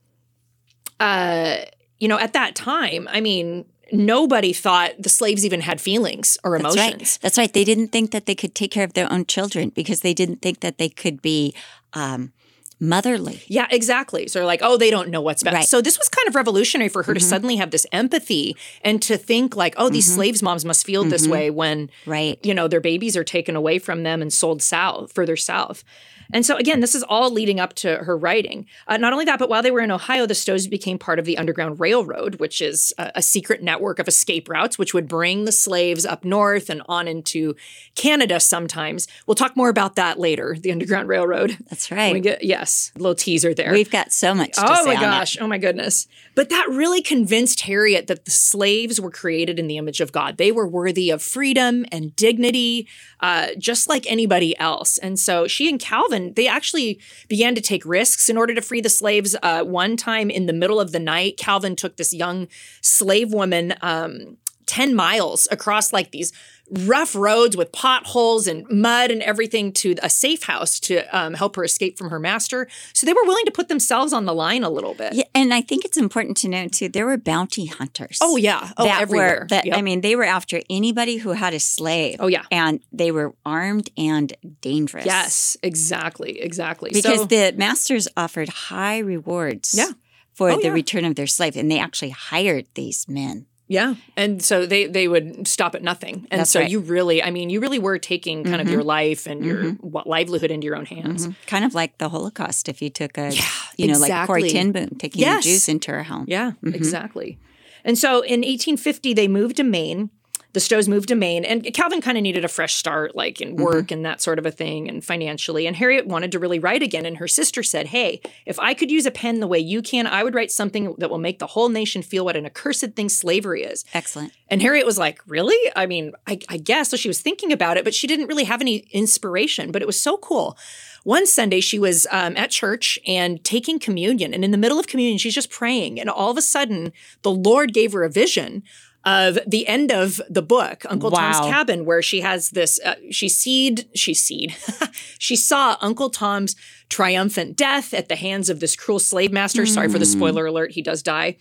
uh, 0.99 1.59
you 1.99 2.09
know, 2.09 2.19
at 2.19 2.33
that 2.33 2.57
time, 2.57 3.07
I 3.12 3.21
mean, 3.21 3.66
nobody 3.92 4.54
thought 4.54 4.92
the 4.99 5.11
slaves 5.11 5.45
even 5.45 5.61
had 5.61 5.83
feelings 5.83 6.38
or 6.42 6.57
emotions. 6.57 6.78
That's 6.78 6.99
right. 6.99 7.19
That's 7.21 7.38
right. 7.38 7.52
They 7.52 7.64
didn't 7.64 7.88
think 7.88 8.11
that 8.12 8.25
they 8.25 8.35
could 8.35 8.54
take 8.54 8.71
care 8.71 8.85
of 8.85 8.95
their 8.95 9.12
own 9.12 9.26
children 9.26 9.69
because 9.69 10.00
they 10.00 10.14
didn't 10.14 10.40
think 10.40 10.61
that 10.61 10.78
they 10.78 10.88
could 10.88 11.21
be 11.21 11.54
um, 11.92 12.33
motherly. 12.80 13.42
Yeah, 13.49 13.66
exactly. 13.71 14.28
So 14.28 14.38
they're 14.38 14.47
like, 14.47 14.61
oh, 14.62 14.78
they 14.78 14.90
don't 14.90 15.11
know 15.11 15.21
what's 15.21 15.42
best. 15.42 15.54
Right. 15.54 15.64
So 15.66 15.83
this 15.83 15.99
was 15.99 16.09
kind 16.09 16.26
of 16.26 16.35
revolutionary 16.35 16.88
for 16.88 17.02
her 17.02 17.12
mm-hmm. 17.12 17.19
to 17.19 17.25
suddenly 17.25 17.57
have 17.57 17.71
this 17.71 17.87
empathy 17.92 18.57
and 18.83 19.02
to 19.02 19.19
think 19.19 19.57
like, 19.57 19.75
oh, 19.76 19.90
these 19.90 20.07
mm-hmm. 20.07 20.14
slaves' 20.14 20.42
moms 20.42 20.64
must 20.64 20.87
feel 20.87 21.02
mm-hmm. 21.02 21.11
this 21.11 21.28
way 21.28 21.50
when, 21.50 21.90
right. 22.07 22.38
you 22.42 22.54
know, 22.54 22.66
their 22.66 22.80
babies 22.80 23.14
are 23.14 23.25
taken 23.25 23.56
away 23.56 23.78
from 23.78 24.04
them 24.04 24.23
and 24.23 24.32
sold 24.32 24.63
south, 24.63 25.13
further 25.13 25.36
south. 25.36 25.84
And 26.32 26.45
so, 26.47 26.56
again, 26.56 26.80
this 26.80 26.95
is 26.95 27.02
all 27.04 27.30
leading 27.30 27.60
up 27.60 27.75
to 27.75 27.97
her 27.97 28.16
writing. 28.16 28.66
Uh, 28.86 28.97
not 28.97 29.12
only 29.12 29.25
that, 29.25 29.38
but 29.38 29.49
while 29.49 29.62
they 29.62 29.71
were 29.71 29.80
in 29.80 29.90
Ohio, 29.90 30.26
the 30.26 30.34
Stowes 30.34 30.66
became 30.66 30.99
part 30.99 31.19
of 31.19 31.25
the 31.25 31.38
Underground 31.38 31.80
Railroad, 31.80 32.36
which 32.36 32.60
is 32.60 32.93
a, 32.99 33.12
a, 33.16 33.23
secret 33.23 33.62
network 33.62 33.99
of 33.99 34.08
escape 34.08 34.49
routes, 34.49 34.78
which 34.78 34.93
would 34.93 35.06
bring 35.06 35.45
the 35.45 35.52
slaves 35.52 36.04
up 36.04 36.25
north 36.25 36.69
and 36.69 36.82
on 36.88 37.06
into 37.06 37.54
Canada 37.95 38.40
sometimes. 38.40 39.06
We'll 39.26 39.34
talk 39.34 39.56
more 39.56 39.69
about 39.69 39.97
that 39.97 40.19
later, 40.19 40.56
the 40.58 40.73
Underground 40.73 41.08
Railroad. 41.08 41.56
That's 41.69 41.90
right. 41.90 42.21
Get, 42.23 42.45
yes, 42.45 42.93
a 42.97 42.99
little 42.99 43.14
teaser 43.14 43.54
there. 43.54 43.73
We've 43.73 43.90
got 43.90 44.12
so 44.12 44.34
much 44.34 44.50
Oh 44.58 44.86
my 44.86 44.95
gosh. 44.95 45.36
Oh 45.40 45.47
my 45.47 45.58
goodness. 45.58 46.06
But 46.34 46.49
that 46.50 46.66
really 46.69 47.02
convinced 47.02 47.62
Harriet 47.62 48.06
that 48.08 48.25
the 48.25 48.30
slaves 48.30 49.00
were 49.00 49.10
created 49.10 49.58
in 49.58 49.66
the 49.69 49.78
image 49.78 50.00
of 50.00 50.12
God. 50.12 50.36
They 50.36 50.52
were 50.52 50.66
worthy 50.66 51.10
of 51.10 51.23
freedom 51.23 51.84
and 51.93 52.14
dignity, 52.16 52.88
uh, 53.21 53.49
just 53.58 53.88
like 53.88 54.10
anybody 54.10 54.58
else. 54.58 54.99
And 54.99 55.19
so 55.19 55.47
she 55.47 55.69
and 55.69 55.80
Calvin 55.80 56.20
they 56.28 56.47
actually 56.47 57.00
began 57.28 57.54
to 57.54 57.61
take 57.61 57.85
risks 57.85 58.28
in 58.28 58.37
order 58.37 58.54
to 58.54 58.63
free 58.63 58.80
the 58.80 58.89
slaves. 58.89 59.37
Uh, 59.43 59.65
one 59.65 59.97
time 59.97 60.30
in 60.30 60.47
the 60.47 60.52
middle 60.52 60.80
of 60.80 60.93
the 60.93 61.00
night, 61.00 61.37
Calvin 61.37 61.76
took 61.76 61.97
this 61.97 62.13
young 62.13 62.49
slave 62.80 63.33
woman 63.33 63.75
um, 63.83 64.37
10 64.67 64.95
miles 64.95 65.49
across 65.50 65.93
like 65.93 66.13
these 66.13 66.33
rough 66.71 67.15
roads 67.15 67.56
with 67.56 67.73
potholes 67.73 68.47
and 68.47 68.69
mud 68.71 69.11
and 69.11 69.23
everything 69.23 69.73
to 69.73 69.95
a 70.02 70.11
safe 70.11 70.45
house 70.45 70.78
to 70.80 71.02
um, 71.17 71.35
help 71.35 71.56
her 71.56 71.65
escape 71.65 71.99
from 71.99 72.11
her 72.11 72.19
master. 72.19 72.69
So 72.93 73.06
they 73.06 73.13
were 73.13 73.25
willing 73.25 73.45
to 73.47 73.50
put 73.50 73.69
themselves 73.69 74.13
on 74.13 74.25
the 74.25 74.35
line 74.35 74.63
a 74.63 74.71
little 74.71 74.95
bit. 74.95 75.15
Yeah, 75.15 75.25
and 75.35 75.52
I 75.52 75.61
think 75.61 75.85
it's 75.85 75.97
important 75.97 76.37
to 76.39 76.49
note 76.49 76.73
too, 76.73 76.89
there 76.89 77.06
were 77.06 77.17
bounty 77.17 77.67
hunters. 77.67 78.19
Oh 78.21 78.37
yeah, 78.37 78.71
oh 78.76 78.85
that 78.85 79.02
everywhere. 79.02 79.41
Were, 79.43 79.47
that, 79.49 79.67
yep. 79.67 79.76
I 79.76 79.83
mean, 79.83 80.00
they 80.00 80.17
were 80.17 80.25
after 80.25 80.61
anybody 80.71 81.17
who 81.17 81.30
had 81.30 81.54
a 81.54 81.61
slave. 81.61 82.17
Oh 82.21 82.28
yeah, 82.28 82.45
and 82.50 82.80
they 82.93 83.11
were 83.11 83.35
armed 83.45 83.91
and 83.97 84.33
dangerous. 84.61 85.06
Yes, 85.06 85.56
exactly, 85.63 86.41
exactly. 86.41 86.91
Because 86.93 87.21
so, 87.21 87.25
the 87.26 87.52
masters 87.56 88.09
offered 88.17 88.49
high 88.49 88.99
rewards. 88.99 89.75
Yeah. 89.76 89.91
For 90.33 90.52
oh, 90.52 90.56
the 90.56 90.69
yeah. 90.69 90.73
return 90.73 91.04
of 91.04 91.17
their 91.17 91.26
slave, 91.26 91.54
and 91.54 91.71
they 91.71 91.78
actually 91.78 92.11
hired 92.11 92.65
these 92.75 93.06
men. 93.06 93.47
Yeah. 93.71 93.95
And 94.17 94.43
so 94.43 94.67
they 94.67 94.87
they 94.87 95.06
would 95.06 95.47
stop 95.47 95.76
at 95.76 95.83
nothing. 95.83 96.26
And 96.33 96.41
That's 96.41 96.50
so 96.50 96.59
right. 96.59 96.69
you 96.69 96.80
really, 96.80 97.23
I 97.23 97.30
mean, 97.30 97.50
you 97.50 97.61
really 97.61 97.78
were 97.78 97.99
taking 98.00 98.43
kind 98.43 98.56
Mhm. 98.56 98.63
of 98.63 98.69
your 98.71 98.83
life 98.83 99.28
and 99.28 99.45
your 99.45 99.63
Mhm. 99.63 99.80
what, 99.80 100.09
livelihood 100.09 100.50
into 100.50 100.65
your 100.65 100.75
own 100.75 100.87
hands. 100.87 101.28
Mhm. 101.28 101.35
Kind 101.47 101.65
of 101.65 101.73
like 101.73 101.97
the 101.99 102.09
Holocaust. 102.09 102.69
If 102.69 102.83
you 102.83 102.91
took 102.91 103.17
a, 103.17 103.30
Yeah, 103.33 103.43
you 103.78 103.87
know, 103.87 103.99
like 103.99 104.11
Corrie 104.26 104.43
exactly. 104.43 104.50
Ten 104.50 104.73
Boom 104.73 104.99
taking 104.99 105.21
Yes. 105.23 105.45
the 105.45 105.50
Jews 105.52 105.69
into 105.69 105.93
her 105.93 106.02
home. 106.02 106.25
Yeah, 106.26 106.52
Mhm. 106.65 106.75
exactly. 106.75 107.39
And 107.85 107.97
so 107.97 108.23
in 108.23 108.43
1850, 108.45 109.15
they 109.15 109.28
moved 109.28 109.56
to 109.59 109.63
Maine. 109.63 110.11
The 110.52 110.60
Stowes 110.60 110.89
moved 110.89 111.08
to 111.08 111.15
Maine, 111.15 111.45
and 111.45 111.63
Calvin 111.75 112.00
kind 112.00 112.19
of 112.19 112.23
needed 112.23 112.45
a 112.45 112.49
fresh 112.49 112.75
start, 112.75 113.15
like 113.15 113.41
in 113.41 113.56
work 113.56 113.91
and 113.91 114.04
that 114.04 114.21
sort 114.21 114.39
of 114.39 114.47
a 114.47 114.50
thing, 114.50 114.89
and 114.89 115.04
financially. 115.04 115.67
And 115.67 115.76
Harriet 115.76 116.06
wanted 116.06 116.32
to 116.32 116.39
really 116.39 116.58
write 116.58 116.82
again. 116.82 117.06
And 117.06 117.19
her 117.19 117.28
sister 117.28 117.63
said, 117.63 117.89
Hey, 117.89 118.21
if 118.47 118.58
I 118.58 118.75
could 118.75 118.91
use 118.91 119.06
a 119.06 119.10
pen 119.10 119.41
the 119.41 119.47
way 119.47 119.58
you 119.58 119.80
can, 119.80 120.06
I 120.06 120.25
would 120.25 120.34
write 120.34 120.50
something 120.50 120.95
that 120.99 121.10
will 121.10 121.19
make 121.19 121.39
the 121.39 121.47
whole 121.47 121.69
nation 121.69 122.02
feel 122.02 122.25
what 122.25 122.36
an 122.36 122.47
accursed 122.47 122.93
thing 122.93 123.08
slavery 123.08 123.63
is. 123.63 123.84
Excellent. 123.95 124.32
And 124.49 124.60
Harriet 124.60 124.86
was 124.86 124.99
like, 124.99 125.21
Really? 125.26 125.73
I 125.76 125.86
mean, 125.86 126.13
I, 126.26 126.41
I 126.49 126.56
guess. 126.56 126.91
So 126.91 126.97
she 126.97 127.08
was 127.08 127.21
thinking 127.21 127.52
about 127.52 127.76
it, 127.76 127.84
but 127.84 127.95
she 127.95 128.06
didn't 128.06 128.26
really 128.26 128.45
have 128.45 128.60
any 128.60 128.78
inspiration. 128.91 129.71
But 129.71 129.82
it 129.82 129.86
was 129.86 130.00
so 130.00 130.17
cool. 130.19 130.58
One 131.04 131.26
Sunday, 131.26 131.60
she 131.60 131.78
was 131.78 132.06
um, 132.10 132.36
at 132.36 132.50
church 132.50 132.99
and 133.06 133.43
taking 133.45 133.78
communion. 133.78 134.34
And 134.34 134.45
in 134.45 134.50
the 134.50 134.58
middle 134.58 134.78
of 134.78 134.86
communion, 134.86 135.19
she's 135.19 135.34
just 135.34 135.50
praying. 135.50 135.99
And 135.99 136.10
all 136.10 136.30
of 136.30 136.36
a 136.36 136.43
sudden, 136.43 136.93
the 137.23 137.30
Lord 137.30 137.73
gave 137.73 137.93
her 137.93 138.02
a 138.02 138.10
vision 138.10 138.63
of 139.04 139.39
the 139.47 139.67
end 139.67 139.91
of 139.91 140.21
the 140.28 140.43
book, 140.43 140.84
Uncle 140.89 141.10
Wow. 141.10 141.32
Tom's 141.32 141.50
Cabin, 141.50 141.84
where 141.84 142.02
she 142.02 142.21
has 142.21 142.50
this, 142.50 142.78
uh, 142.84 142.97
she 143.10 143.28
seed, 143.28 143.89
she 143.95 144.13
seed, 144.13 144.54
she 145.19 145.36
saw 145.36 145.76
Uncle 145.80 146.10
Tom's 146.10 146.54
triumphant 146.89 147.56
death 147.56 147.95
at 147.95 148.08
the 148.08 148.17
hands 148.17 148.50
of 148.50 148.60
this 148.60 148.76
cruel 148.76 148.99
slave 148.99 149.32
master. 149.32 149.65
Sorry 149.65 149.89
for 149.89 149.99
the 149.99 150.06
spoiler 150.06 150.47
alert, 150.47 150.73
he 150.73 150.82
does 150.82 151.02
die. 151.02 151.36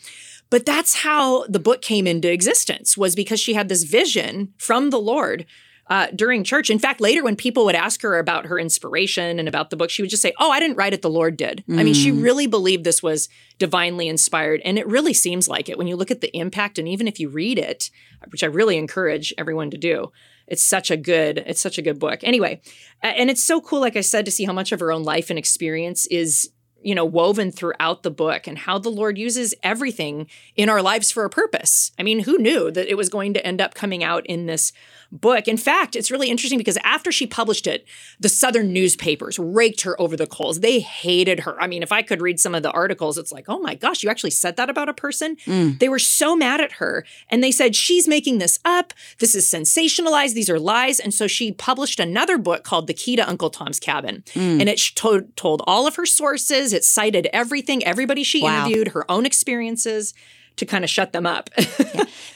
But 0.50 0.66
that's 0.66 0.96
how 0.96 1.46
the 1.48 1.60
book 1.60 1.82
came 1.82 2.08
into 2.08 2.32
existence 2.32 2.98
was 2.98 3.16
because 3.16 3.40
she 3.40 3.54
had 3.54 3.70
this 3.70 3.84
vision 3.84 4.54
from 4.58 4.90
the 4.90 5.00
Lord 5.00 5.46
uh, 5.90 6.08
during 6.16 6.44
church. 6.44 6.70
In 6.70 6.80
fact, 6.80 7.02
later 7.02 7.24
when 7.24 7.36
people 7.36 7.66
would 7.66 7.76
ask 7.76 8.02
her 8.04 8.20
about 8.20 8.46
her 8.46 8.60
inspiration 8.60 9.40
and 9.40 9.48
about 9.48 9.70
the 9.70 9.76
book, 9.76 9.90
she 9.90 10.02
would 10.02 10.12
just 10.12 10.22
say, 10.22 10.34
Oh, 10.40 10.52
I 10.52 10.60
didn't 10.60 10.78
write 10.78 10.94
it, 10.94 11.02
the 11.02 11.10
Lord 11.10 11.36
did. 11.36 11.64
I 11.70 11.84
mean, 11.84 11.94
she 11.94 12.12
really 12.12 12.48
believed 12.48 12.84
this 12.84 13.02
was 13.02 13.28
divinely 13.58 14.08
inspired. 14.08 14.62
And 14.64 14.78
it 14.78 14.88
really 14.88 15.14
seems 15.14 15.48
like 15.48 15.68
it 15.68 15.78
when 15.78 15.88
you 15.88 15.96
look 15.96 16.12
at 16.12 16.22
the 16.22 16.36
impact. 16.38 16.78
And 16.78 16.88
even 16.88 17.08
if 17.08 17.20
you 17.20 17.30
read 17.30 17.58
it, 17.58 17.90
which 18.30 18.44
I 18.44 18.48
really 18.48 18.78
encourage 18.78 19.34
everyone 19.38 19.72
to 19.72 19.78
do, 19.78 20.12
it's 20.50 20.64
such 20.64 20.92
a 20.92 20.98
good 20.98 21.38
it's 21.46 21.62
such 21.62 21.78
a 21.78 21.82
good 21.82 22.00
book 22.00 22.20
anyway 22.24 22.60
and 23.02 23.30
it's 23.30 23.44
so 23.44 23.62
cool 23.62 23.80
like 23.80 23.96
i 23.96 24.02
said 24.02 24.26
to 24.26 24.32
see 24.32 24.44
how 24.46 24.52
much 24.52 24.72
of 24.72 24.80
her 24.80 24.92
own 24.92 25.04
life 25.04 25.30
and 25.30 25.38
experience 25.38 26.08
is 26.08 26.50
you 26.82 26.96
know 26.96 27.06
woven 27.06 27.52
throughout 27.52 28.04
the 28.04 28.12
book 28.12 28.48
and 28.48 28.58
how 28.58 28.78
the 28.78 28.90
lord 28.90 29.18
uses 29.18 29.54
everything 29.64 30.28
in 30.56 30.68
our 30.68 30.82
lives 30.82 31.12
for 31.12 31.24
a 31.24 31.30
purpose 31.30 31.92
i 32.00 32.04
mean 32.04 32.22
who 32.22 32.38
knew 32.38 32.72
that 32.72 32.90
it 32.90 32.96
was 32.96 33.10
going 33.10 33.34
to 33.34 33.46
end 33.46 33.62
up 33.62 33.74
coming 33.74 34.04
out 34.04 34.26
in 34.26 34.48
this 34.48 34.74
book. 35.12 35.48
In 35.48 35.58
fact 35.58 35.96
it's 35.96 36.12
really 36.12 36.30
interesting 36.30 36.58
because 36.58 36.78
after 36.84 37.12
she 37.12 37.26
published 37.26 37.66
it 37.68 37.86
the 38.20 38.30
southern 38.30 38.72
newspapers 38.74 39.40
raked 39.40 39.82
her 39.82 40.00
over 40.02 40.16
the 40.16 40.28
coals. 40.28 40.60
They 40.60 40.80
hated 40.80 41.42
her. 41.42 41.60
I 41.62 41.68
mean 41.68 41.82
if 41.84 41.92
i 41.92 42.02
could 42.02 42.22
read 42.22 42.40
some 42.40 42.54
of 42.56 42.64
the 42.64 42.72
articles 42.72 43.18
it's 43.18 43.32
like 43.32 43.46
oh 43.48 43.60
my 43.60 43.76
gosh 43.76 44.04
you 44.04 44.10
actually 44.10 44.30
said 44.32 44.56
that 44.58 44.70
about 44.70 44.90
a 44.90 44.94
person? 44.94 45.36
Mm. 45.46 45.80
They 45.80 45.90
were 45.90 46.00
so 46.00 46.36
mad 46.36 46.62
at 46.62 46.74
her. 46.74 47.06
And 47.30 47.44
they 47.44 47.52
said 47.52 47.76
she's 47.76 48.08
making 48.08 48.38
this 48.40 48.60
up. 48.66 48.94
This 49.20 49.34
is 49.36 49.50
sensationalized. 49.50 50.34
These 50.34 50.50
are 50.50 50.60
lies. 50.60 51.00
And 51.00 51.14
so 51.14 51.28
she 51.28 51.52
published 51.52 52.00
another 52.00 52.38
book 52.38 52.64
called 52.64 52.88
the 52.88 52.94
key 52.94 53.16
to 53.16 53.28
uncle 53.28 53.50
tom's 53.50 53.80
cabin. 53.80 54.24
Mm. 54.34 54.60
And 54.62 54.70
it 54.70 54.78
to- 54.96 55.28
told 55.36 55.62
all 55.66 55.88
of 55.88 55.96
her 55.96 56.06
sources. 56.06 56.72
It 56.74 56.84
cited 56.84 57.28
everything 57.34 57.84
everybody 57.84 58.24
she 58.24 58.44
Wow. 58.44 58.66
interviewed 58.66 58.90
her 58.90 59.10
own 59.12 59.26
experiences 59.26 60.14
to 60.58 60.66
kind 60.66 60.84
of 60.84 60.90
shut 60.90 61.14
them 61.14 61.26
up. 61.26 61.50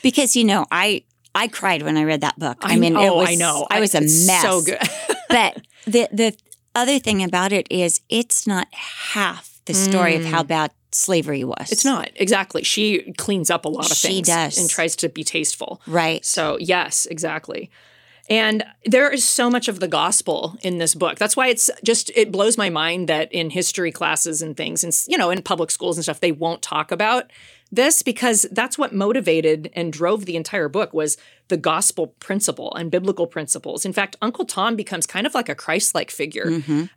Because 0.02 0.36
you 0.36 0.44
know, 0.44 0.66
I 0.72 1.04
I 1.36 1.48
cried 1.48 1.82
when 1.82 1.98
I 1.98 2.04
read 2.04 2.22
that 2.22 2.38
book. 2.38 2.58
I, 2.62 2.76
mean, 2.78 2.96
oh, 2.96 3.02
it 3.02 3.15
was, 3.15 3.30
I 3.30 3.36
know. 3.36 3.65
I 3.69 3.80
was 3.80 3.96
a 3.96 4.00
It's 4.04 4.28
mess. 4.28 4.41
So 4.41 4.62
good. 4.62 4.78
but 5.30 5.62
the 5.86 6.08
the 6.12 6.38
other 6.76 7.00
thing 7.00 7.24
about 7.24 7.52
it 7.52 7.67
is 7.69 8.02
it's 8.10 8.46
not 8.48 8.67
half 8.74 9.60
the 9.65 9.74
story 9.74 10.15
of 10.15 10.26
how 10.26 10.43
bad 10.43 10.72
slavery 10.91 11.43
was. 11.43 11.58
Mm. 11.67 11.72
It's 11.72 11.86
not 11.86 12.10
exactly. 12.15 12.63
She 12.63 13.13
cleans 13.17 13.50
up 13.50 13.65
a 13.65 13.69
lot 13.69 13.89
of 13.91 13.98
She 13.98 14.08
things 14.08 14.28
does. 14.28 14.58
and 14.58 14.69
tries 14.69 14.96
to 14.98 15.10
be 15.10 15.24
tasteful. 15.24 15.82
right. 15.88 16.24
So, 16.24 16.58
yes, 16.60 17.06
exactly. 17.08 17.69
And 18.30 18.63
there 18.86 19.10
is 19.12 19.28
so 19.28 19.50
much 19.50 19.67
of 19.67 19.80
the 19.82 19.88
gospel 19.88 20.56
in 20.62 20.78
this 20.78 20.96
book. 20.96 21.17
That's 21.17 21.36
why 21.36 21.48
it's 21.48 21.69
just 21.84 22.10
it 22.15 22.32
blows 22.32 22.58
my 22.58 22.69
mind 22.69 23.10
that 23.10 23.32
in 23.34 23.50
history 23.50 23.91
classes 23.91 24.41
and 24.41 24.56
things 24.56 24.84
and 24.84 24.96
you 25.08 25.17
know, 25.17 25.30
in 25.30 25.41
public 25.41 25.72
schools 25.72 25.98
and 25.98 26.04
stuff 26.06 26.22
they 26.22 26.32
won't 26.32 26.62
talk 26.62 26.91
about 26.91 27.32
this 27.76 28.04
because 28.04 28.46
that's 28.52 28.78
what 28.78 28.94
motivated 28.94 29.70
and 29.74 29.92
drove 29.92 30.26
the 30.26 30.36
entire 30.36 30.70
book 30.70 30.94
was 30.94 31.18
the 31.48 31.58
gospel 31.58 32.08
principle 32.20 32.74
and 32.76 32.92
biblical 32.92 33.26
principles. 33.26 33.84
In 33.84 33.94
fact, 33.94 34.16
Uncle 34.22 34.46
Tom 34.46 34.76
becomes 34.76 35.08
kind 35.08 35.26
of 35.26 35.34
like 35.34 35.50
a 35.50 35.56
Christ-like 35.56 36.12
figure. 36.12 36.50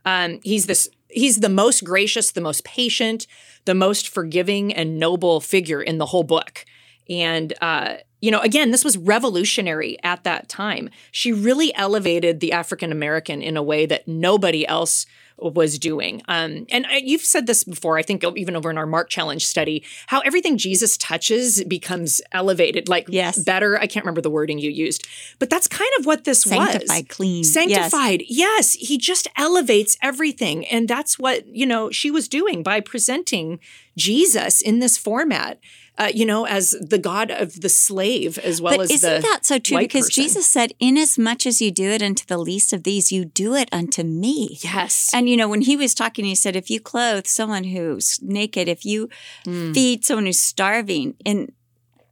Um, 0.04 0.40
he's 0.42 0.66
this 0.66 0.88
he's 1.08 1.40
the 1.40 1.48
most 1.48 1.82
gracious, 1.84 2.32
the 2.32 2.40
most 2.40 2.64
patient, 2.64 3.26
the 3.64 3.74
most 3.74 4.08
forgiving 4.08 4.74
and 4.74 4.98
noble 4.98 5.40
figure 5.40 5.80
in 5.80 5.98
the 5.98 6.06
whole 6.06 6.24
book. 6.24 6.64
And 7.08 7.54
uh, 7.62 7.96
you 8.20 8.30
know, 8.30 8.40
again, 8.40 8.70
this 8.70 8.84
was 8.84 8.98
revolutionary 8.98 9.96
at 10.02 10.24
that 10.24 10.48
time. 10.48 10.90
She 11.10 11.32
really 11.32 11.74
elevated 11.74 12.40
the 12.40 12.52
African 12.52 12.92
American 12.92 13.40
in 13.40 13.56
a 13.56 13.62
way 13.62 13.86
that 13.86 14.06
nobody 14.06 14.66
else 14.66 15.06
was 15.38 15.78
doing. 15.78 16.22
Um, 16.28 16.66
and 16.70 16.86
I, 16.86 16.96
you've 16.96 17.20
said 17.22 17.46
this 17.46 17.64
before, 17.64 17.98
I 17.98 18.02
think 18.02 18.24
even 18.36 18.56
over 18.56 18.70
in 18.70 18.78
our 18.78 18.86
Mark 18.86 19.10
Challenge 19.10 19.44
study, 19.46 19.84
how 20.06 20.20
everything 20.20 20.56
Jesus 20.56 20.96
touches 20.96 21.62
becomes 21.64 22.20
elevated, 22.32 22.88
like 22.88 23.06
Yes. 23.08 23.38
better. 23.38 23.78
I 23.78 23.86
can't 23.86 24.04
remember 24.04 24.20
the 24.22 24.30
wording 24.30 24.58
you 24.58 24.70
used, 24.70 25.06
but 25.38 25.50
that's 25.50 25.66
kind 25.66 25.90
of 25.98 26.06
what 26.06 26.24
this 26.24 26.46
was. 26.46 26.54
Sanctified, 26.54 27.08
clean. 27.08 27.38
Yes. 27.44 27.52
Sanctified. 27.52 28.22
Yes. 28.28 28.72
He 28.74 28.96
just 28.98 29.28
elevates 29.36 29.96
everything. 30.02 30.66
And 30.66 30.88
that's 30.88 31.18
what, 31.18 31.46
you 31.46 31.66
know, 31.66 31.90
she 31.90 32.10
was 32.10 32.28
doing 32.28 32.62
by 32.62 32.80
presenting 32.80 33.60
Jesus 33.96 34.60
in 34.60 34.78
this 34.78 34.96
format, 34.98 35.58
uh, 35.98 36.10
you 36.14 36.26
know, 36.26 36.46
as 36.46 36.70
the 36.80 36.98
God 36.98 37.30
of 37.30 37.60
the 37.60 37.68
slave 37.68 38.38
as 38.38 38.60
well 38.60 38.76
but 38.76 38.84
as 38.84 38.90
isn't 38.90 39.22
that 39.22 39.40
so 39.46 39.58
true? 39.58 39.78
Because 39.78 40.06
person. 40.06 40.22
Jesus 40.24 40.46
said, 40.46 40.72
"In 40.78 40.96
as 40.98 41.18
much 41.18 41.46
as 41.46 41.60
you 41.62 41.70
do 41.70 41.90
it 41.90 42.02
unto 42.02 42.24
the 42.26 42.38
least 42.38 42.72
of 42.72 42.82
these, 42.82 43.10
you 43.10 43.24
do 43.24 43.54
it 43.54 43.68
unto 43.72 44.02
me." 44.02 44.58
Yes. 44.62 45.10
And 45.14 45.28
you 45.28 45.36
know, 45.36 45.48
when 45.48 45.62
he 45.62 45.76
was 45.76 45.94
talking, 45.94 46.24
he 46.24 46.34
said, 46.34 46.56
if 46.56 46.68
you 46.70 46.80
clothe 46.80 47.26
someone 47.26 47.64
who's 47.64 48.18
naked, 48.22 48.68
if 48.68 48.84
you 48.84 49.08
Mm. 49.46 49.74
feed 49.74 50.04
someone 50.04 50.26
who's 50.26 50.40
starving, 50.40 51.14
and 51.24 51.52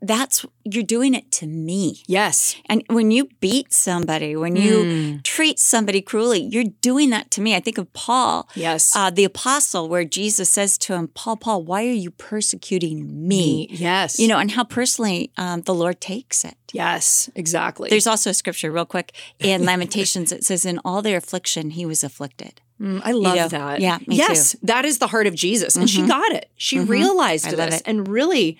that's 0.07 0.45
you're 0.65 0.83
doing 0.83 1.15
it 1.15 1.31
to 1.33 1.47
me. 1.47 2.03
yes. 2.07 2.57
And 2.67 2.83
when 2.89 3.11
you 3.11 3.29
beat 3.41 3.73
somebody, 3.73 4.35
when 4.37 4.57
you 4.57 4.75
Mm. 4.85 5.23
treat 5.23 5.59
somebody 5.59 6.01
cruelly, 6.01 6.41
you're 6.43 6.71
doing 6.81 7.11
that 7.11 7.31
to 7.33 7.41
me. 7.41 7.55
I 7.55 7.61
think 7.61 7.79
of 7.79 7.93
Paul, 7.93 8.49
Yes. 8.55 8.93
uh, 8.97 9.11
the 9.11 9.25
apostle, 9.25 9.89
where 9.89 10.05
Jesus 10.05 10.49
says 10.49 10.79
to 10.79 10.95
him, 10.95 11.09
Paul, 11.09 11.37
Paul, 11.37 11.63
why 11.65 11.85
are 11.87 11.93
you 12.07 12.11
persecuting 12.11 13.27
me? 13.29 13.69
Yes. 13.71 14.19
You 14.19 14.29
know, 14.29 14.39
and 14.39 14.51
how 14.53 14.65
personally 14.65 15.31
um, 15.37 15.63
the 15.63 15.75
Lord 15.75 16.01
takes 16.01 16.45
it. 16.45 16.57
Yes, 16.73 17.31
exactly. 17.35 17.89
There's 17.91 18.07
also 18.07 18.31
a 18.31 18.35
scripture, 18.35 18.71
real 18.73 18.87
quick, 18.87 19.13
in 19.39 19.65
Lamentations. 19.71 20.33
It 20.33 20.45
says, 20.45 20.65
"In 20.65 20.81
all 20.85 21.03
their 21.03 21.17
affliction, 21.19 21.71
he 21.71 21.87
was 21.87 22.03
afflicted." 22.05 22.61
Mm, 22.81 23.01
I 23.05 23.13
love 23.13 23.37
know, 23.37 23.49
that. 23.49 23.81
yeah, 23.81 23.99
me 24.07 24.17
yes, 24.17 24.57
that 24.63 24.85
is 24.85 24.99
the 24.99 25.07
heart 25.07 25.27
of 25.29 25.35
Jesus. 25.35 25.77
And 25.77 25.89
she 25.89 26.05
got 26.07 26.33
it. 26.33 26.51
She 26.57 26.81
realized 26.81 27.47
I 27.47 27.55
this 27.55 27.77
it. 27.77 27.83
and 27.87 28.09
really 28.09 28.59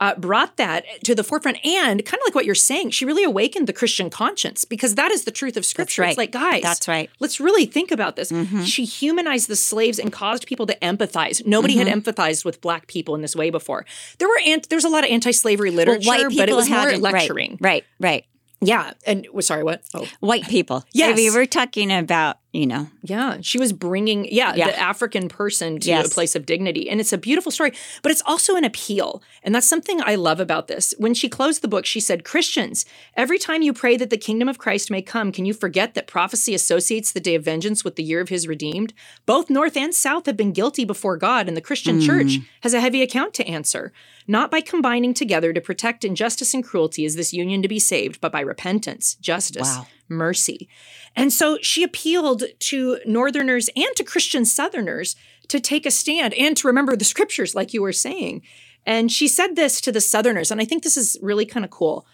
uh, 0.00 0.14
brought 0.16 0.56
that 0.56 0.84
to 1.04 1.14
the 1.14 1.24
forefront. 1.24 1.58
And 1.64 2.04
kind 2.04 2.20
of 2.20 2.26
like 2.26 2.34
what 2.34 2.44
you're 2.44 2.54
saying, 2.54 2.90
she 2.90 3.04
really 3.04 3.24
awakened 3.24 3.66
the 3.66 3.72
Christian 3.72 4.10
conscience 4.10 4.64
because 4.64 4.94
that 4.96 5.10
is 5.10 5.24
the 5.24 5.30
truth 5.30 5.56
of 5.56 5.64
Scripture. 5.64 6.02
right. 6.02 6.08
It's 6.10 6.18
like, 6.18 6.32
guys, 6.32 6.62
That's 6.62 6.86
right. 6.88 7.10
Let's 7.20 7.40
really 7.40 7.66
think 7.66 7.90
about 7.90 8.16
this. 8.16 8.32
She 8.64 8.84
humanized 8.84 9.48
the 9.48 9.56
slaves 9.56 9.98
and 9.98 10.12
caused 10.12 10.46
people 10.46 10.66
to 10.66 10.76
empathize. 10.80 11.44
Nobody 11.46 11.76
had 11.76 11.86
empathized 11.86 12.44
with 12.44 12.60
black 12.60 12.86
people 12.86 13.14
in 13.14 13.22
this 13.22 13.34
way 13.36 13.50
before. 13.50 13.86
There 14.18 14.28
were 14.28 14.40
ant- 14.44 14.68
there's 14.68 14.84
a 14.84 14.88
lot 14.88 15.04
of 15.04 15.10
anti-slavery 15.10 15.70
Well, 15.70 15.76
literature, 15.76 16.08
white 16.08 16.36
but 16.36 16.48
it 16.48 16.54
was 16.56 16.68
more 16.68 16.78
hadn't- 16.80 17.02
right, 17.02 17.12
lecturing. 17.14 17.58
Right, 17.60 17.84
right. 18.00 18.24
Yeah, 18.62 18.94
and 19.06 19.26
well, 19.32 19.42
sorry, 19.42 19.62
what? 19.64 19.82
Oh, 19.94 20.06
White 20.20 20.48
people. 20.48 20.82
Yes. 20.92 21.12
I 21.12 21.14
mean, 21.14 21.34
we're 21.34 21.44
talking 21.44 21.92
about, 21.92 22.38
you 22.56 22.66
know, 22.66 22.88
Yeah, 23.02 23.38
she 23.42 23.58
was 23.58 23.72
bringing 23.72 24.24
yeah, 24.32 24.54
Yeah. 24.54 24.68
the 24.68 24.78
African 24.78 25.28
person 25.28 25.78
to 25.80 25.88
Yes. 25.88 26.06
a 26.06 26.10
place 26.10 26.34
of 26.34 26.46
dignity, 26.46 26.88
and 26.88 27.00
it's 27.00 27.12
a 27.12 27.18
beautiful 27.18 27.52
story. 27.52 27.72
But 28.02 28.12
it's 28.12 28.22
also 28.24 28.56
an 28.56 28.64
appeal, 28.64 29.22
and 29.42 29.54
that's 29.54 29.66
something 29.66 30.00
I 30.02 30.14
love 30.14 30.40
about 30.40 30.66
this. 30.66 30.94
When 30.98 31.12
she 31.14 31.28
closed 31.28 31.60
the 31.62 31.68
book, 31.68 31.84
she 31.84 32.00
said, 32.00 32.24
"Christians, 32.24 32.86
every 33.14 33.38
time 33.38 33.62
you 33.62 33.72
pray 33.72 33.96
that 33.98 34.10
the 34.10 34.16
kingdom 34.16 34.48
of 34.48 34.58
Christ 34.58 34.90
may 34.90 35.02
come, 35.02 35.32
can 35.32 35.44
you 35.44 35.52
forget 35.52 35.94
that 35.94 36.06
prophecy 36.06 36.54
associates 36.54 37.12
the 37.12 37.20
day 37.20 37.34
of 37.34 37.44
vengeance 37.44 37.84
with 37.84 37.96
the 37.96 38.02
year 38.02 38.20
of 38.20 38.30
His 38.30 38.48
redeemed? 38.48 38.94
Both 39.26 39.50
North 39.50 39.76
and 39.76 39.94
South 39.94 40.26
have 40.26 40.36
been 40.36 40.52
guilty 40.52 40.84
before 40.84 41.16
God, 41.16 41.48
and 41.48 41.56
the 41.56 41.60
Christian 41.60 42.00
mm. 42.00 42.06
Church 42.06 42.38
has 42.62 42.72
a 42.72 42.80
heavy 42.80 43.02
account 43.02 43.34
to 43.34 43.46
answer. 43.46 43.92
Not 44.28 44.50
by 44.50 44.60
combining 44.60 45.14
together 45.14 45.52
to 45.52 45.60
protect 45.60 46.04
injustice 46.04 46.54
and 46.54 46.64
cruelty 46.64 47.04
is 47.04 47.16
this 47.16 47.32
union 47.32 47.62
to 47.62 47.68
be 47.68 47.78
saved, 47.78 48.20
but 48.20 48.32
by 48.32 48.40
repentance, 48.40 49.16
justice." 49.20 49.68
Wow. 49.76 49.86
mercy. 50.08 50.68
And 51.16 51.32
so 51.32 51.58
she 51.62 51.82
appealed 51.82 52.44
to 52.60 53.00
Northerners 53.06 53.68
and 53.74 53.88
to 53.96 54.04
Christian 54.04 54.44
Southerners 54.44 55.16
to 55.48 55.58
take 55.58 55.86
a 55.86 55.90
stand 55.90 56.34
and 56.34 56.56
to 56.56 56.68
remember 56.68 56.94
the 56.94 57.04
scriptures, 57.04 57.54
like 57.56 57.74
you 57.74 57.82
were 57.82 57.92
saying. 57.92 58.42
And 58.84 59.10
she 59.10 59.26
said 59.26 59.56
this 59.56 59.80
to 59.80 59.90
the 59.90 60.00
Southerners, 60.00 60.50
and 60.50 60.60
I 60.60 60.64
think 60.64 60.84
this 60.84 60.96
is 60.96 61.18
really 61.20 61.44
kind 61.44 61.64
of 61.64 61.70
cool. 61.70 62.06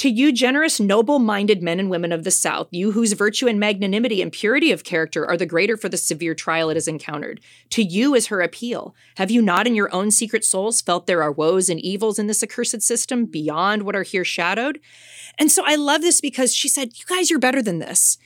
To 0.00 0.08
you, 0.08 0.32
generous, 0.32 0.80
noble 0.80 1.18
minded 1.18 1.62
men 1.62 1.78
and 1.78 1.90
women 1.90 2.10
of 2.10 2.24
the 2.24 2.30
South, 2.30 2.68
you 2.70 2.92
whose 2.92 3.12
virtue 3.12 3.46
and 3.46 3.60
magnanimity 3.60 4.22
and 4.22 4.32
purity 4.32 4.72
of 4.72 4.82
character 4.82 5.26
are 5.26 5.36
the 5.36 5.44
greater 5.44 5.76
for 5.76 5.90
the 5.90 5.98
severe 5.98 6.34
trial 6.34 6.70
it 6.70 6.76
has 6.78 6.88
encountered, 6.88 7.38
to 7.68 7.82
you 7.82 8.14
is 8.14 8.28
her 8.28 8.40
appeal. 8.40 8.94
Have 9.18 9.30
you 9.30 9.42
not 9.42 9.66
in 9.66 9.74
your 9.74 9.94
own 9.94 10.10
secret 10.10 10.42
souls 10.42 10.80
felt 10.80 11.06
there 11.06 11.22
are 11.22 11.30
woes 11.30 11.68
and 11.68 11.78
evils 11.80 12.18
in 12.18 12.28
this 12.28 12.42
accursed 12.42 12.80
system 12.80 13.26
beyond 13.26 13.82
what 13.82 13.94
are 13.94 14.02
here 14.02 14.24
shadowed? 14.24 14.80
And 15.38 15.52
so 15.52 15.64
I 15.66 15.74
love 15.74 16.00
this 16.00 16.22
because 16.22 16.54
she 16.54 16.66
said, 16.66 16.96
You 16.96 17.04
guys, 17.04 17.28
you're 17.28 17.38
better 17.38 17.60
than 17.60 17.78
this. 17.78 18.16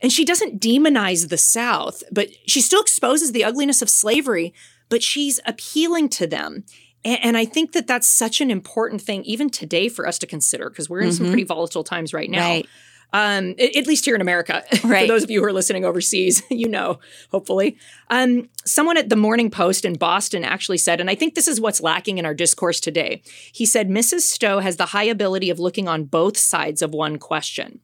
And 0.00 0.12
she 0.12 0.24
doesn't 0.24 0.60
demonize 0.60 1.28
the 1.28 1.38
South, 1.38 2.02
but 2.10 2.30
she 2.48 2.60
still 2.60 2.80
exposes 2.80 3.30
the 3.30 3.44
ugliness 3.44 3.82
of 3.82 3.88
slavery, 3.88 4.52
but 4.88 5.00
she's 5.00 5.38
appealing 5.46 6.08
to 6.08 6.26
them. 6.26 6.64
And, 7.04 7.18
and 7.22 7.36
I 7.36 7.44
think 7.44 7.72
that 7.72 7.86
that's 7.86 8.08
such 8.08 8.40
an 8.40 8.50
important 8.50 9.00
thing, 9.00 9.24
even 9.24 9.50
today, 9.50 9.88
for 9.88 10.06
us 10.06 10.18
to 10.20 10.26
consider 10.26 10.70
because 10.70 10.88
we're 10.88 11.00
in 11.00 11.12
some 11.12 11.26
pretty 11.26 11.44
volatile 11.44 11.84
times 11.84 12.12
right 12.12 12.30
now. 12.30 12.48
Right. 12.48 12.68
Um, 13.12 13.56
at 13.58 13.88
least 13.88 14.04
here 14.04 14.14
in 14.14 14.20
America. 14.20 14.62
Right. 14.84 15.02
for 15.02 15.08
those 15.08 15.24
of 15.24 15.30
you 15.30 15.40
who 15.40 15.46
are 15.46 15.52
listening 15.52 15.84
overseas, 15.84 16.42
you 16.50 16.68
know, 16.68 17.00
hopefully. 17.30 17.76
Um, 18.08 18.48
someone 18.64 18.96
at 18.96 19.08
the 19.08 19.16
Morning 19.16 19.50
Post 19.50 19.84
in 19.84 19.94
Boston 19.94 20.44
actually 20.44 20.78
said, 20.78 21.00
and 21.00 21.10
I 21.10 21.14
think 21.14 21.34
this 21.34 21.48
is 21.48 21.60
what's 21.60 21.80
lacking 21.80 22.18
in 22.18 22.24
our 22.24 22.34
discourse 22.34 22.80
today. 22.80 23.22
He 23.52 23.66
said, 23.66 23.88
Mrs. 23.88 24.20
Stowe 24.20 24.60
has 24.60 24.76
the 24.76 24.86
high 24.86 25.04
ability 25.04 25.50
of 25.50 25.58
looking 25.58 25.86
on 25.88 26.04
both 26.04 26.36
sides 26.36 26.82
of 26.82 26.92
one 26.94 27.18
question. 27.18 27.80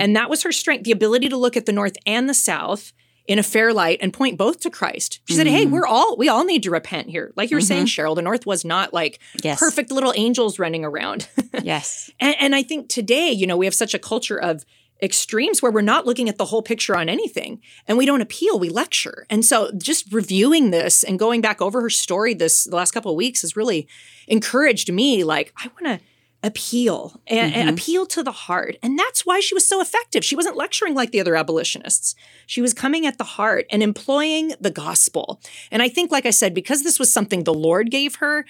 And 0.00 0.14
that 0.14 0.30
was 0.30 0.42
her 0.42 0.52
strength, 0.52 0.84
the 0.84 0.92
ability 0.92 1.28
to 1.30 1.36
look 1.36 1.56
at 1.56 1.66
the 1.66 1.72
North 1.72 1.96
and 2.06 2.28
the 2.28 2.34
South 2.34 2.92
in 3.28 3.38
a 3.38 3.42
fair 3.42 3.72
light 3.72 3.98
and 4.00 4.12
point 4.12 4.38
both 4.38 4.60
to 4.60 4.70
Christ. 4.70 5.20
She 5.26 5.34
said, 5.34 5.46
Hey, 5.46 5.64
mm-hmm. 5.64 5.72
we're 5.74 5.86
all, 5.86 6.16
we 6.16 6.28
all 6.28 6.44
need 6.44 6.62
to 6.64 6.70
repent 6.70 7.08
here. 7.08 7.32
Like 7.36 7.50
you 7.50 7.56
were 7.56 7.60
saying, 7.60 7.86
mm-hmm. 7.86 8.06
Cheryl, 8.06 8.14
the 8.14 8.22
North 8.22 8.46
was 8.46 8.64
not 8.64 8.92
like 8.92 9.18
Yes. 9.42 9.58
perfect 9.58 9.90
little 9.90 10.12
angels 10.16 10.58
running 10.58 10.84
around. 10.84 11.28
yes. 11.62 12.10
And, 12.20 12.36
and 12.38 12.54
I 12.54 12.62
think 12.62 12.88
today, 12.88 13.30
you 13.30 13.46
know, 13.46 13.56
we 13.56 13.66
have 13.66 13.74
such 13.74 13.94
a 13.94 13.98
culture 13.98 14.40
of 14.40 14.64
extremes 15.02 15.60
where 15.60 15.70
we're 15.70 15.82
not 15.82 16.06
looking 16.06 16.28
at 16.28 16.38
the 16.38 16.46
whole 16.46 16.62
picture 16.62 16.96
on 16.96 17.08
anything 17.08 17.60
and 17.86 17.98
we 17.98 18.06
don't 18.06 18.22
appeal 18.22 18.58
we 18.58 18.70
lecture 18.70 19.26
and 19.28 19.44
so 19.44 19.70
just 19.76 20.10
reviewing 20.10 20.70
this 20.70 21.02
and 21.02 21.18
going 21.18 21.42
back 21.42 21.60
over 21.60 21.82
her 21.82 21.90
story 21.90 22.32
this 22.32 22.64
the 22.64 22.74
last 22.74 22.92
couple 22.92 23.10
of 23.10 23.16
weeks 23.16 23.42
has 23.42 23.56
really 23.56 23.86
encouraged 24.26 24.90
me 24.90 25.22
like 25.22 25.52
i 25.58 25.68
want 25.68 26.00
to 26.00 26.06
appeal 26.42 27.20
and, 27.26 27.54
and, 27.54 27.70
appeal 27.70 28.06
to 28.06 28.22
the 28.22 28.30
heart. 28.30 28.76
And 28.82 28.98
that's 28.98 29.26
why 29.26 29.40
she 29.40 29.54
was 29.54 29.66
so 29.66 29.80
effective. 29.80 30.24
She 30.24 30.36
wasn't 30.36 30.56
lecturing 30.56 30.94
like 30.94 31.10
the 31.10 31.20
other 31.20 31.34
abolitionists. 31.34 32.14
She 32.46 32.60
was 32.60 32.72
coming 32.72 33.06
at 33.06 33.18
the 33.18 33.24
heart 33.24 33.66
and 33.70 33.82
employing 33.82 34.52
the 34.60 34.70
gospel. 34.70 35.40
And 35.70 35.82
I 35.82 35.88
think, 35.88 36.12
like 36.12 36.26
I 36.26 36.30
said, 36.30 36.54
because 36.54 36.82
this 36.82 36.98
was 36.98 37.12
something 37.12 37.44
the 37.44 37.54
Lord 37.54 37.90
gave 37.90 38.16
her, 38.16 38.44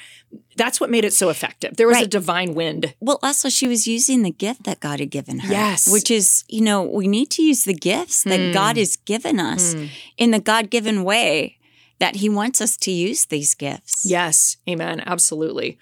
that's 0.57 0.81
what 0.81 0.90
made 0.90 1.05
it 1.05 1.12
so 1.12 1.29
effective. 1.31 1.77
There 1.77 1.88
was 1.88 2.01
a 2.01 2.07
divine 2.07 2.55
wind. 2.55 2.94
Well, 3.01 3.18
also, 3.22 3.49
she 3.49 3.68
was 3.68 3.87
using 3.87 4.22
the 4.22 4.31
gift 4.31 4.64
that 4.64 4.81
God 4.81 5.01
had 5.01 5.11
given 5.11 5.38
her. 5.40 5.53
Yes. 5.53 5.90
Which 5.90 6.11
is, 6.11 6.44
you 6.49 6.61
know, 6.61 6.83
we 6.83 7.09
need 7.09 7.31
to 7.31 7.42
use 7.42 7.64
the 7.64 7.75
gifts 7.75 8.25
that 8.25 8.40
Hmm. 8.40 8.53
God 8.53 8.77
has 8.77 8.96
given 8.96 9.40
us 9.40 9.75
in 10.18 10.33
the 10.33 10.40
God 10.40 10.70
given 10.70 11.05
way 11.05 11.59
that 11.99 12.16
He 12.16 12.29
wants 12.29 12.61
us 12.61 12.77
to 12.79 12.90
use 12.90 13.27
these 13.27 13.55
gifts. 13.55 14.05
Yes, 14.05 14.59
amen, 14.68 15.03
absolutely. 15.07 15.79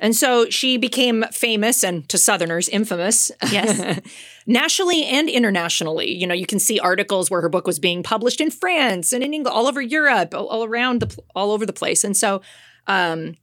And 0.00 0.16
so 0.16 0.48
she 0.48 0.78
became 0.78 1.24
famous 1.30 1.84
and 1.84 2.08
to 2.08 2.18
Southerners 2.18 2.68
infamous. 2.68 3.30
Yes. 3.50 4.00
nationally 4.46 5.04
and 5.04 5.28
internationally. 5.28 6.12
You 6.12 6.26
know, 6.26 6.34
you 6.34 6.46
can 6.46 6.58
see 6.58 6.80
articles 6.80 7.30
where 7.30 7.40
her 7.40 7.48
book 7.48 7.66
was 7.66 7.78
being 7.78 8.02
published 8.02 8.40
in 8.40 8.50
France 8.50 9.12
and 9.12 9.22
in 9.22 9.32
England, 9.32 9.54
all 9.54 9.68
over 9.68 9.80
Europe, 9.80 10.34
all, 10.34 10.64
around 10.64 11.00
the 11.00 11.22
all 11.34 11.52
over 11.52 11.64
the 11.64 11.72
place. 11.72 12.04
And 12.04 12.16
so 12.16 12.42
um 12.86 13.36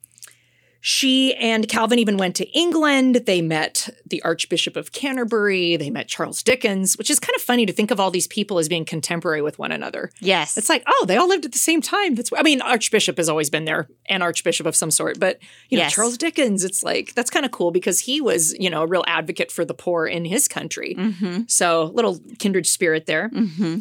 she 0.89 1.35
and 1.35 1.67
Calvin 1.67 1.99
even 1.99 2.15
went 2.15 2.33
to 2.37 2.45
England. 2.57 3.23
They 3.25 3.41
met 3.41 3.89
the 4.05 4.23
Archbishop 4.23 4.77
of 4.77 4.93
Canterbury. 4.93 5.75
They 5.75 5.89
met 5.89 6.07
Charles 6.07 6.41
Dickens, 6.41 6.97
which 6.97 7.09
is 7.11 7.19
kind 7.19 7.35
of 7.35 7.41
funny 7.41 7.65
to 7.65 7.73
think 7.73 7.91
of 7.91 7.99
all 7.99 8.09
these 8.09 8.25
people 8.25 8.57
as 8.57 8.69
being 8.69 8.85
contemporary 8.85 9.41
with 9.41 9.59
one 9.59 9.73
another. 9.73 10.11
Yes. 10.21 10.57
It's 10.57 10.69
like, 10.69 10.83
oh, 10.87 11.03
they 11.05 11.17
all 11.17 11.27
lived 11.27 11.43
at 11.43 11.51
the 11.51 11.57
same 11.57 11.81
time. 11.81 12.15
That's 12.15 12.31
I 12.33 12.41
mean, 12.41 12.61
Archbishop 12.61 13.17
has 13.17 13.27
always 13.27 13.49
been 13.49 13.65
there, 13.65 13.89
an 14.05 14.21
Archbishop 14.21 14.65
of 14.65 14.77
some 14.77 14.89
sort. 14.89 15.19
But 15.19 15.39
you 15.67 15.77
know, 15.77 15.83
Yes. 15.83 15.93
Charles 15.93 16.17
Dickens, 16.17 16.63
it's 16.63 16.83
like 16.83 17.13
that's 17.15 17.29
kind 17.29 17.45
of 17.45 17.51
cool 17.51 17.71
because 17.71 17.99
he 17.99 18.21
was, 18.21 18.53
you 18.57 18.69
know, 18.69 18.83
a 18.83 18.87
real 18.87 19.03
advocate 19.07 19.51
for 19.51 19.65
the 19.65 19.73
poor 19.73 20.05
in 20.07 20.23
his 20.23 20.47
country. 20.47 20.95
mm-hmm. 20.97 21.41
So 21.49 21.91
little 21.95 22.17
kindred 22.39 22.65
spirit 22.65 23.07
there. 23.07 23.29
Mm-hmm. 23.29 23.79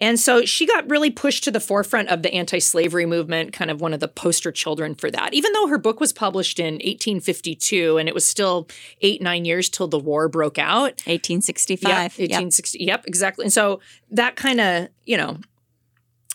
And 0.00 0.18
so 0.18 0.44
she 0.44 0.66
got 0.66 0.88
really 0.88 1.10
pushed 1.10 1.44
to 1.44 1.50
the 1.50 1.60
forefront 1.60 2.08
of 2.08 2.22
the 2.22 2.32
anti-slavery 2.32 3.06
movement, 3.06 3.52
kind 3.52 3.70
of 3.70 3.80
one 3.80 3.92
of 3.92 4.00
the 4.00 4.08
poster 4.08 4.50
children 4.50 4.94
for 4.94 5.10
that. 5.10 5.34
Even 5.34 5.52
though 5.52 5.66
her 5.66 5.78
book 5.78 6.00
was 6.00 6.12
published 6.12 6.58
in 6.58 6.74
1852 6.74 7.98
and 7.98 8.08
it 8.08 8.14
was 8.14 8.26
still 8.26 8.66
eight, 9.02 9.20
nine 9.20 9.44
years 9.44 9.68
till 9.68 9.88
the 9.88 9.98
war 9.98 10.28
broke 10.28 10.58
out. 10.58 11.02
1865. 11.06 11.88
Yeah, 11.88 12.02
Yep. 12.02 12.12
1860. 12.18 12.84
Yep, 12.84 13.06
exactly. 13.06 13.44
And 13.44 13.52
so 13.52 13.80
that 14.10 14.36
kind 14.36 14.60
of, 14.60 14.88
you 15.04 15.16
know, 15.16 15.38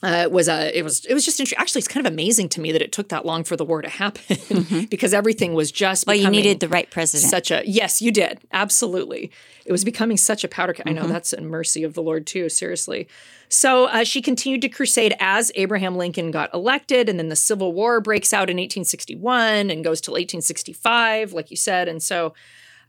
uh, 0.05 0.29
was 0.29 0.47
a 0.47 0.77
it 0.77 0.83
was 0.83 1.03
it 1.05 1.15
was 1.15 1.25
just 1.25 1.39
interesting. 1.39 1.57
Actually, 1.59 1.79
it's 1.79 1.87
kind 1.87 2.05
of 2.05 2.13
amazing 2.13 2.47
to 2.49 2.61
me 2.61 2.71
that 2.71 2.81
it 2.83 2.91
took 2.91 3.09
that 3.09 3.25
long 3.25 3.43
for 3.43 3.57
the 3.57 3.65
war 3.65 3.81
to 3.81 3.89
happen 3.89 4.87
because 4.91 5.15
everything 5.15 5.55
was 5.55 5.71
just. 5.71 6.05
Well, 6.05 6.15
you 6.15 6.29
needed 6.29 6.59
the 6.59 6.69
right 6.69 6.89
president. 6.91 7.27
such 7.31 7.49
a 7.49 7.63
yes, 7.65 8.03
you 8.03 8.11
did 8.11 8.39
absolutely. 8.51 9.31
It 9.65 9.71
was 9.71 9.83
becoming 9.83 10.17
such 10.17 10.43
a 10.43 10.47
powder. 10.47 10.73
ca- 10.73 10.83
I 10.85 10.91
know 10.91 11.07
that's 11.07 11.33
a 11.33 11.41
mercy 11.41 11.83
of 11.83 11.95
the 11.95 12.03
Lord 12.03 12.27
too. 12.27 12.49
Seriously. 12.49 13.07
So 13.49 13.85
uh, 13.85 14.03
she 14.03 14.21
continued 14.21 14.61
to 14.61 14.69
crusade 14.69 15.15
as 15.19 15.51
Abraham 15.55 15.97
Lincoln 15.97 16.29
got 16.29 16.53
elected, 16.53 17.09
and 17.09 17.17
then 17.17 17.29
the 17.29 17.35
Civil 17.35 17.73
War 17.73 17.99
breaks 17.99 18.31
out 18.31 18.47
in 18.51 18.57
1861 18.57 19.71
and 19.71 19.83
goes 19.83 20.01
till 20.01 20.13
1865, 20.13 21.33
like 21.33 21.49
you 21.49 21.57
said. 21.57 21.87
And 21.87 22.03
so 22.03 22.35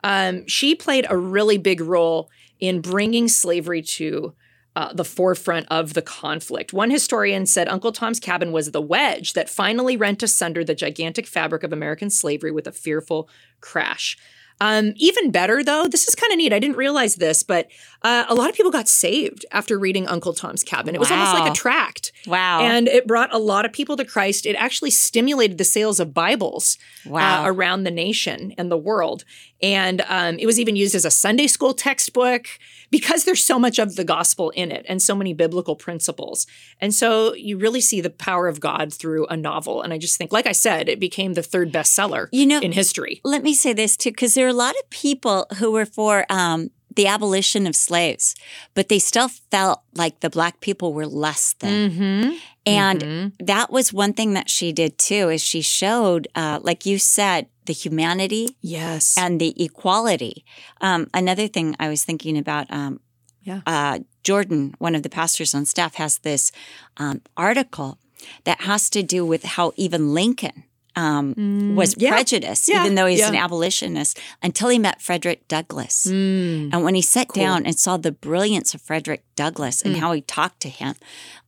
um, 0.05 0.47
she 0.47 0.75
played 0.75 1.07
a 1.09 1.17
really 1.17 1.57
big 1.57 1.81
role 1.81 2.29
in 2.61 2.83
bringing 2.83 3.27
slavery 3.29 3.81
to 3.81 4.35
uh, 4.77 4.93
the 4.93 5.05
forefront 5.05 5.67
of 5.71 5.95
the 5.95 6.03
conflict. 6.03 6.73
One 6.73 6.91
historian 6.91 7.47
said 7.47 7.67
Uncle 7.67 7.93
Tom's 7.93 8.21
Cabin 8.21 8.53
was 8.53 8.71
the 8.71 8.81
wedge 8.81 9.33
that 9.33 9.49
finally 9.49 9.97
rent 9.97 10.23
asunder 10.23 10.63
the 10.63 10.75
gigantic 10.75 11.27
fabric 11.27 11.63
of 11.63 11.73
American 11.73 12.11
slavery 12.11 12.53
with 12.53 12.67
a 12.67 12.73
fearful 12.73 13.29
crash. 13.61 14.19
Um, 14.61 14.93
even 14.97 15.31
better, 15.31 15.63
though, 15.65 15.87
this 15.87 16.07
is 16.07 16.15
kind 16.15 16.33
of 16.33 16.39
neat. 16.39 16.53
I 16.53 16.59
didn't 16.59 16.77
realize 16.77 17.17
this, 17.17 17.43
but 17.43 17.69
uh, 18.07 18.25
a 18.29 18.35
lot 18.35 18.49
of 18.51 18.55
people 18.57 18.71
got 18.71 18.89
saved 18.89 19.45
after 19.51 19.75
reading 19.87 20.07
Uncle 20.07 20.33
Tom's 20.33 20.63
Cabin. 20.63 20.95
It 20.95 20.99
was 21.05 21.11
almost 21.11 21.35
like 21.39 21.51
a 21.51 21.55
tract. 21.55 22.13
wow. 22.27 22.61
And 22.61 22.87
it 22.89 23.07
brought 23.07 23.35
a 23.35 23.39
lot 23.39 23.65
of 23.67 23.73
people 23.73 23.97
to 23.97 24.05
Christ. 24.05 24.47
It 24.47 24.55
actually 24.67 24.91
stimulated 24.91 25.59
the 25.59 25.65
sales 25.65 25.99
of 26.01 26.15
Bibles 26.15 26.79
Wow. 27.05 27.45
uh, 27.45 27.49
around 27.53 27.85
the 27.85 27.91
nation 27.91 28.53
and 28.59 28.71
the 28.71 28.77
world. 28.91 29.25
And 29.63 30.03
um, 30.17 30.39
it 30.39 30.47
was 30.47 30.59
even 30.61 30.77
used 30.77 30.95
as 30.95 31.05
a 31.05 31.11
Sunday 31.11 31.47
school 31.47 31.73
textbook 31.75 32.47
because 32.91 33.25
there's 33.25 33.45
so 33.45 33.59
much 33.59 33.79
of 33.79 33.97
the 33.97 34.05
gospel 34.05 34.51
in 34.51 34.71
it 34.71 34.85
and 34.89 35.01
so 35.03 35.15
many 35.15 35.33
biblical 35.35 35.75
principles. 35.77 36.47
And 36.81 36.95
so 36.95 37.35
you 37.35 37.57
really 37.59 37.81
see 37.81 38.01
the 38.01 38.11
power 38.11 38.47
of 38.49 38.61
God 38.61 38.93
through 38.93 39.27
a 39.27 39.37
novel. 39.37 39.83
And 39.83 39.93
I 39.93 39.99
just 39.99 40.17
think, 40.19 40.31
like 40.33 40.47
I 40.47 40.53
said, 40.53 40.89
it 40.89 41.01
became 41.01 41.35
the 41.35 41.43
third 41.43 41.73
bestseller 41.73 42.29
You 42.33 42.47
know- 42.47 42.61
in 42.61 42.73
history. 42.73 43.21
Let 43.25 43.43
me 43.43 43.55
say 43.55 43.73
this 43.73 43.97
too, 43.97 44.11
because 44.11 44.35
there 44.35 44.47
are 44.47 44.57
a 44.59 44.63
lot 44.67 44.75
of 44.83 44.91
people 44.91 45.47
who 45.59 45.73
were 45.73 45.87
for 45.87 46.27
um, 46.31 46.71
the 46.97 47.07
abolition 47.07 47.67
of 47.67 47.77
slaves, 47.77 48.35
but 48.75 48.89
they 48.89 48.99
still 48.99 49.29
felt 49.29 49.83
like 49.95 50.21
the 50.21 50.31
black 50.31 50.61
people 50.61 50.93
were 50.93 51.07
less 51.07 51.55
than. 51.61 51.91
Mm-hmm. 51.91 52.31
And 52.67 53.33
that 53.39 53.71
was 53.71 53.93
one 53.93 54.13
thing 54.13 54.33
that 54.35 54.51
she 54.51 54.73
did 54.73 54.99
too, 54.99 55.29
is 55.31 55.43
she 55.43 55.63
showed, 55.63 56.27
uh, 56.35 56.59
like 56.63 56.85
you 56.85 56.99
said, 56.99 57.47
the 57.67 57.73
humanity 57.73 58.57
Yes. 58.61 59.15
and 59.17 59.41
the 59.41 59.55
equality. 59.63 60.45
Um, 60.81 61.09
another 61.15 61.47
thing 61.49 61.77
I 61.79 61.89
was 61.89 62.03
thinking 62.05 62.37
about, 62.37 62.67
um, 62.71 63.01
Yeah. 63.43 63.61
uh, 63.67 64.01
Jordan, 64.25 64.75
one 64.79 64.95
of 64.97 65.03
the 65.03 65.09
pastors 65.09 65.55
on 65.55 65.65
staff, 65.67 65.95
has 65.97 66.19
this 66.19 66.51
um, 66.97 67.21
article 67.37 67.99
that 68.45 68.63
has 68.63 68.91
to 68.91 69.03
do 69.03 69.25
with 69.25 69.45
how 69.45 69.73
even 69.77 70.15
Lincoln 70.15 70.65
um, 70.97 71.75
was 71.77 71.95
Mm, 71.95 72.03
yeah. 72.03 72.11
prejudiced, 72.11 72.69
Yeah, 72.69 72.81
even 72.83 72.95
though 72.95 73.07
he's 73.07 73.21
an 73.21 73.35
abolitionist, 73.37 74.19
until 74.43 74.69
he 74.71 74.79
met 74.79 75.01
Frederick 75.03 75.47
Douglass. 75.47 76.07
Mm. 76.07 76.71
And 76.73 76.83
when 76.85 76.95
he 76.95 77.03
sat 77.03 77.29
down 77.35 77.67
and 77.67 77.79
saw 77.79 77.97
the 77.99 78.13
brilliance 78.13 78.75
of 78.75 78.81
Frederick 78.81 79.23
Douglass 79.37 79.83
Mm. 79.83 79.87
and 79.87 79.97
how 79.99 80.13
he 80.13 80.23
talked 80.23 80.61
to 80.61 80.69
him, 80.71 80.95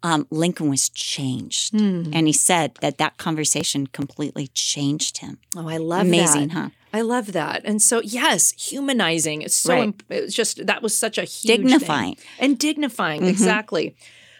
um, 0.02 0.26
Lincoln 0.30 0.68
was 0.68 0.88
changed. 0.90 1.72
Mm. 1.72 2.10
And 2.12 2.26
he 2.26 2.32
said 2.32 2.72
that 2.82 2.98
that 2.98 3.16
conversation 3.16 3.86
completely 3.86 4.48
changed 4.48 5.18
him. 5.18 5.38
Oh, 5.56 5.66
I 5.68 5.78
love 5.78 6.02
Amazing, 6.02 6.48
that. 6.48 6.54
huh? 6.54 6.68
I 6.92 7.00
love 7.02 7.32
that. 7.32 7.62
And 7.64 7.80
so, 7.82 8.00
yes, 8.02 8.52
humanizing. 8.52 9.42
It's 9.42 9.54
so, 9.54 9.74
Right. 9.74 9.84
imp- 9.84 10.04
it's 10.10 10.34
just, 10.34 10.66
that 10.66 10.82
was 10.82 10.96
such 10.96 11.18
a 11.18 11.22
huge 11.22 11.42
thing. 11.42 11.56
Dignifying. 11.66 12.16
And 12.38 12.58
dignifying, 12.58 13.22
Mhm. 13.22 13.28
exactly. 13.28 13.94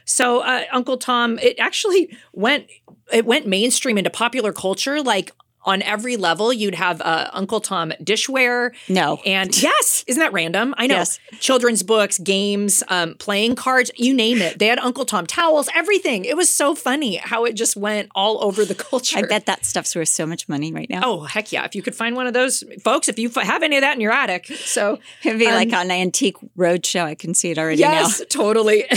So, 0.09 0.41
uh, 0.41 0.65
Uncle 0.73 0.97
Tom, 0.97 1.39
it 1.39 1.59
actually 1.59 2.17
went, 2.33 2.67
it 3.13 3.27
went 3.27 3.47
mainstream 3.47 3.99
into 3.99 4.11
popular 4.11 4.53
culture. 4.53 5.03
Like 5.03 5.33
on 5.65 5.83
every 5.83 6.17
level, 6.17 6.51
you'd 6.51 6.75
have 6.75 7.03
uh, 7.03 7.29
Uncle 7.35 7.61
Tom 7.61 7.93
dishware. 8.03 8.71
No. 8.89 9.21
And 9.27 9.61
yes, 9.63 10.05
isn't 10.07 10.19
that 10.19 10.33
random? 10.33 10.75
I 10.79 10.87
know. 10.87 10.95
Yes. 10.95 11.21
Children's 11.41 11.83
books, 11.83 12.19
games, 12.19 12.83
um, 12.89 13.17
playing 13.17 13.55
cards, 13.55 13.91
you 13.97 14.15
name 14.15 14.39
it. 14.39 14.59
They 14.59 14.67
had 14.67 14.79
Uncle 14.79 15.05
Tom 15.05 15.27
towels, 15.27 15.69
everything. 15.75 16.25
It 16.25 16.39
was 16.39 16.49
so 16.49 16.75
funny 16.75 17.17
how 17.17 17.45
it 17.45 17.53
just 17.53 17.77
went 17.77 18.09
all 18.15 18.43
over 18.43 18.65
the 18.65 18.75
culture. 18.91 19.19
I 19.19 19.23
bet 19.23 19.45
that 19.45 19.67
stuff's 19.67 19.95
worth 19.95 20.09
so 20.09 20.25
much 20.25 20.49
money 20.49 20.73
right 20.73 20.89
now. 20.89 21.03
Oh, 21.05 21.21
heck 21.25 21.53
yeah. 21.53 21.65
If 21.67 21.75
you 21.75 21.83
could 21.83 21.95
find 21.95 22.17
one 22.17 22.27
of 22.27 22.33
those, 22.33 22.65
folks, 22.83 23.11
if 23.11 23.19
you 23.19 23.29
f- 23.29 23.45
have 23.45 23.63
any 23.63 23.77
of 23.77 23.83
that 23.83 23.95
in 23.95 24.01
your 24.01 24.13
attic. 24.13 24.47
So, 24.47 25.01
It'd 25.23 25.39
be 25.39 25.47
um, 25.47 25.55
like 25.55 25.73
on 25.75 25.87
an 25.87 25.91
antique 25.91 26.37
roadshow. 26.57 27.03
I 27.03 27.15
can 27.15 27.35
see 27.35 27.51
it 27.51 27.59
already 27.59 27.81
yes, 27.81 28.23
totally. 28.31 28.85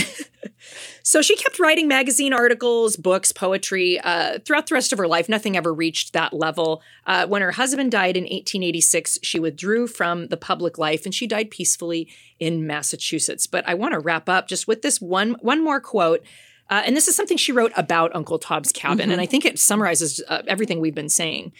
so 1.02 1.22
she 1.22 1.36
kept 1.36 1.58
writing 1.58 1.88
magazine 1.88 2.32
articles, 2.32 2.96
books, 2.96 3.32
poetry 3.32 3.98
uh, 4.00 4.38
throughout 4.44 4.66
the 4.66 4.74
rest 4.74 4.92
of 4.92 4.98
her 4.98 5.08
life. 5.08 5.28
Nothing 5.28 5.56
ever 5.56 5.72
reached 5.72 6.12
that 6.12 6.32
level. 6.32 6.82
Uh, 7.06 7.26
when 7.26 7.42
her 7.42 7.52
husband 7.52 7.90
died 7.90 8.16
in 8.16 8.24
1886, 8.24 9.18
she 9.22 9.38
withdrew 9.38 9.86
from 9.86 10.28
the 10.28 10.36
public 10.36 10.78
life 10.78 11.04
and 11.04 11.14
she 11.14 11.26
died 11.26 11.50
peacefully 11.50 12.08
in 12.38 12.66
Massachusetts. 12.66 13.46
But 13.46 13.68
I 13.68 13.74
want 13.74 13.92
to 13.92 14.00
wrap 14.00 14.28
up 14.28 14.48
just 14.48 14.68
with 14.68 14.82
this 14.82 15.00
one 15.00 15.36
one 15.40 15.62
more 15.62 15.80
quote. 15.80 16.24
Uh, 16.70 16.82
and 16.86 16.96
this 16.96 17.08
is 17.08 17.16
something 17.16 17.36
she 17.36 17.52
wrote 17.52 17.72
about 17.76 18.14
Uncle 18.14 18.38
Tom's 18.38 18.72
Cabin. 18.72 19.10
And 19.10 19.20
I 19.20 19.26
think 19.26 19.44
it 19.44 19.58
summarizes 19.58 20.22
uh, 20.28 20.42
everything 20.46 20.80
we've 20.80 20.94
been 20.94 21.08
saying 21.08 21.52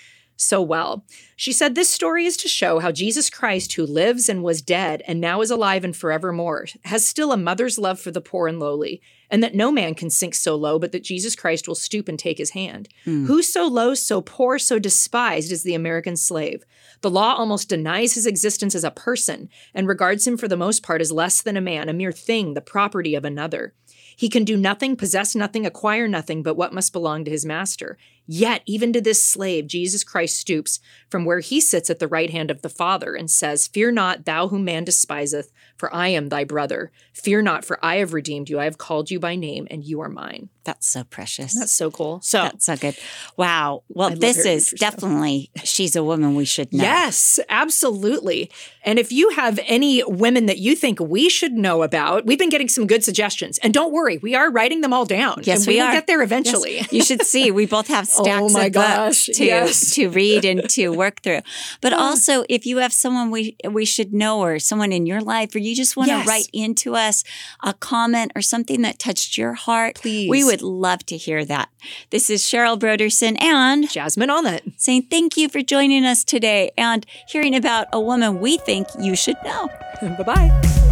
so 0.42 0.60
well. 0.60 1.04
She 1.36 1.52
said, 1.52 1.74
This 1.74 1.88
story 1.88 2.26
is 2.26 2.36
to 2.38 2.48
show 2.48 2.78
how 2.78 2.92
Jesus 2.92 3.30
Christ, 3.30 3.72
who 3.74 3.86
lives 3.86 4.28
and 4.28 4.42
was 4.42 4.62
dead 4.62 5.02
and 5.06 5.20
now 5.20 5.40
is 5.40 5.50
alive 5.50 5.84
and 5.84 5.96
forevermore, 5.96 6.66
has 6.84 7.06
still 7.06 7.32
a 7.32 7.36
mother's 7.36 7.78
love 7.78 8.00
for 8.00 8.10
the 8.10 8.20
poor 8.20 8.48
and 8.48 8.60
lowly, 8.60 9.00
and 9.30 9.42
that 9.42 9.54
no 9.54 9.72
man 9.72 9.94
can 9.94 10.10
sink 10.10 10.34
so 10.34 10.54
low, 10.54 10.78
but 10.78 10.92
that 10.92 11.04
Jesus 11.04 11.34
Christ 11.34 11.66
will 11.66 11.74
stoop 11.74 12.08
and 12.08 12.18
take 12.18 12.38
his 12.38 12.50
hand. 12.50 12.88
Hmm. 13.04 13.26
Who 13.26 13.42
so 13.42 13.66
low, 13.66 13.94
so 13.94 14.20
poor, 14.20 14.58
so 14.58 14.78
despised 14.78 15.50
is 15.50 15.62
the 15.62 15.74
American 15.74 16.16
slave? 16.16 16.64
The 17.00 17.10
law 17.10 17.34
almost 17.34 17.68
denies 17.68 18.14
his 18.14 18.26
existence 18.26 18.74
as 18.74 18.84
a 18.84 18.90
person 18.90 19.48
and 19.74 19.88
regards 19.88 20.26
him 20.26 20.36
for 20.36 20.48
the 20.48 20.56
most 20.56 20.82
part 20.82 21.00
as 21.00 21.10
less 21.10 21.42
than 21.42 21.56
a 21.56 21.60
man, 21.60 21.88
a 21.88 21.92
mere 21.92 22.12
thing, 22.12 22.54
the 22.54 22.60
property 22.60 23.14
of 23.14 23.24
another. 23.24 23.74
He 24.16 24.28
can 24.28 24.44
do 24.44 24.56
nothing, 24.56 24.96
possess 24.96 25.34
nothing, 25.34 25.66
acquire 25.66 26.06
nothing 26.06 26.42
but 26.42 26.56
what 26.56 26.72
must 26.72 26.92
belong 26.92 27.24
to 27.24 27.30
his 27.30 27.44
master. 27.44 27.98
Yet, 28.26 28.62
even 28.66 28.92
to 28.92 29.00
this 29.00 29.22
slave, 29.22 29.66
Jesus 29.66 30.04
Christ 30.04 30.38
stoops 30.38 30.80
from 31.10 31.24
where 31.24 31.40
he 31.40 31.60
sits 31.60 31.90
at 31.90 31.98
the 31.98 32.08
right 32.08 32.30
hand 32.30 32.50
of 32.50 32.62
the 32.62 32.68
Father 32.68 33.14
and 33.14 33.30
says, 33.30 33.66
Fear 33.66 33.92
not, 33.92 34.24
thou 34.24 34.48
whom 34.48 34.64
man 34.64 34.84
despiseth, 34.84 35.52
for 35.76 35.94
I 35.94 36.08
am 36.08 36.28
thy 36.28 36.44
brother. 36.44 36.92
Fear 37.12 37.42
not, 37.42 37.64
for 37.64 37.84
I 37.84 37.96
have 37.96 38.12
redeemed 38.12 38.48
you. 38.48 38.58
I 38.58 38.64
have 38.64 38.78
called 38.78 39.10
you 39.10 39.18
by 39.18 39.34
name, 39.36 39.66
and 39.70 39.84
you 39.84 40.00
are 40.00 40.08
mine. 40.08 40.48
That's 40.64 40.86
so 40.86 41.02
precious. 41.02 41.54
That's 41.54 41.72
so 41.72 41.90
cool. 41.90 42.20
So, 42.22 42.42
That's 42.42 42.66
so 42.66 42.76
good. 42.76 42.96
Wow. 43.36 43.82
Well, 43.88 44.10
this 44.10 44.44
is 44.44 44.70
definitely, 44.70 45.50
she's 45.64 45.96
a 45.96 46.04
woman 46.04 46.36
we 46.36 46.44
should 46.44 46.72
know. 46.72 46.84
Yes, 46.84 47.40
absolutely. 47.48 48.50
And 48.84 48.98
if 48.98 49.10
you 49.10 49.30
have 49.30 49.58
any 49.66 50.04
women 50.04 50.46
that 50.46 50.58
you 50.58 50.76
think 50.76 51.00
we 51.00 51.28
should 51.28 51.52
know 51.52 51.82
about, 51.82 52.26
we've 52.26 52.38
been 52.38 52.48
getting 52.48 52.68
some 52.68 52.86
good 52.86 53.02
suggestions. 53.02 53.58
And 53.58 53.74
don't 53.74 53.92
worry, 53.92 54.18
we 54.18 54.36
are 54.36 54.50
writing 54.50 54.82
them 54.82 54.92
all 54.92 55.04
down. 55.04 55.40
Yes, 55.42 55.60
and 55.60 55.66
we 55.66 55.80
will 55.80 55.88
are. 55.88 55.92
get 55.92 56.06
there 56.06 56.22
eventually. 56.22 56.76
Yes. 56.76 56.92
You 56.92 57.02
should 57.02 57.22
see. 57.22 57.50
We 57.50 57.66
both 57.66 57.88
have 57.88 58.06
stacks 58.12 58.42
Oh 58.42 58.48
my 58.50 58.66
of 58.66 58.72
gosh, 58.72 59.26
books 59.26 59.38
to 59.38 59.44
yes. 59.44 59.94
to 59.94 60.08
read 60.08 60.44
and 60.44 60.68
to 60.70 60.88
work 61.02 61.22
through. 61.22 61.40
But 61.80 61.92
also, 61.92 62.44
if 62.48 62.66
you 62.66 62.78
have 62.78 62.92
someone 62.92 63.30
we 63.30 63.56
we 63.68 63.84
should 63.84 64.12
know, 64.12 64.40
or 64.40 64.58
someone 64.58 64.92
in 64.92 65.06
your 65.06 65.20
life, 65.20 65.54
or 65.54 65.58
you 65.58 65.74
just 65.74 65.96
want 65.96 66.08
Yes. 66.08 66.24
to 66.24 66.28
write 66.30 66.48
into 66.52 66.94
us 66.94 67.24
a 67.62 67.72
comment 67.74 68.32
or 68.34 68.42
something 68.42 68.82
that 68.82 68.98
touched 68.98 69.38
your 69.38 69.54
heart, 69.54 69.96
Please. 69.96 70.28
we 70.28 70.44
would 70.44 70.62
love 70.62 71.04
to 71.06 71.16
hear 71.16 71.44
that. 71.44 71.68
This 72.10 72.28
is 72.30 72.42
Cheryl 72.42 72.78
Brodersen 72.78 73.40
and 73.42 73.88
Jasmine 73.90 74.30
it. 74.46 74.62
saying 74.76 75.02
thank 75.10 75.36
you 75.36 75.48
for 75.48 75.62
joining 75.62 76.04
us 76.04 76.24
today 76.24 76.70
and 76.76 77.06
hearing 77.28 77.54
about 77.54 77.86
a 77.92 78.00
woman 78.00 78.40
we 78.40 78.58
think 78.58 78.86
you 79.00 79.14
should 79.16 79.36
know. 79.44 79.68
bye 80.02 80.22
bye. 80.24 80.91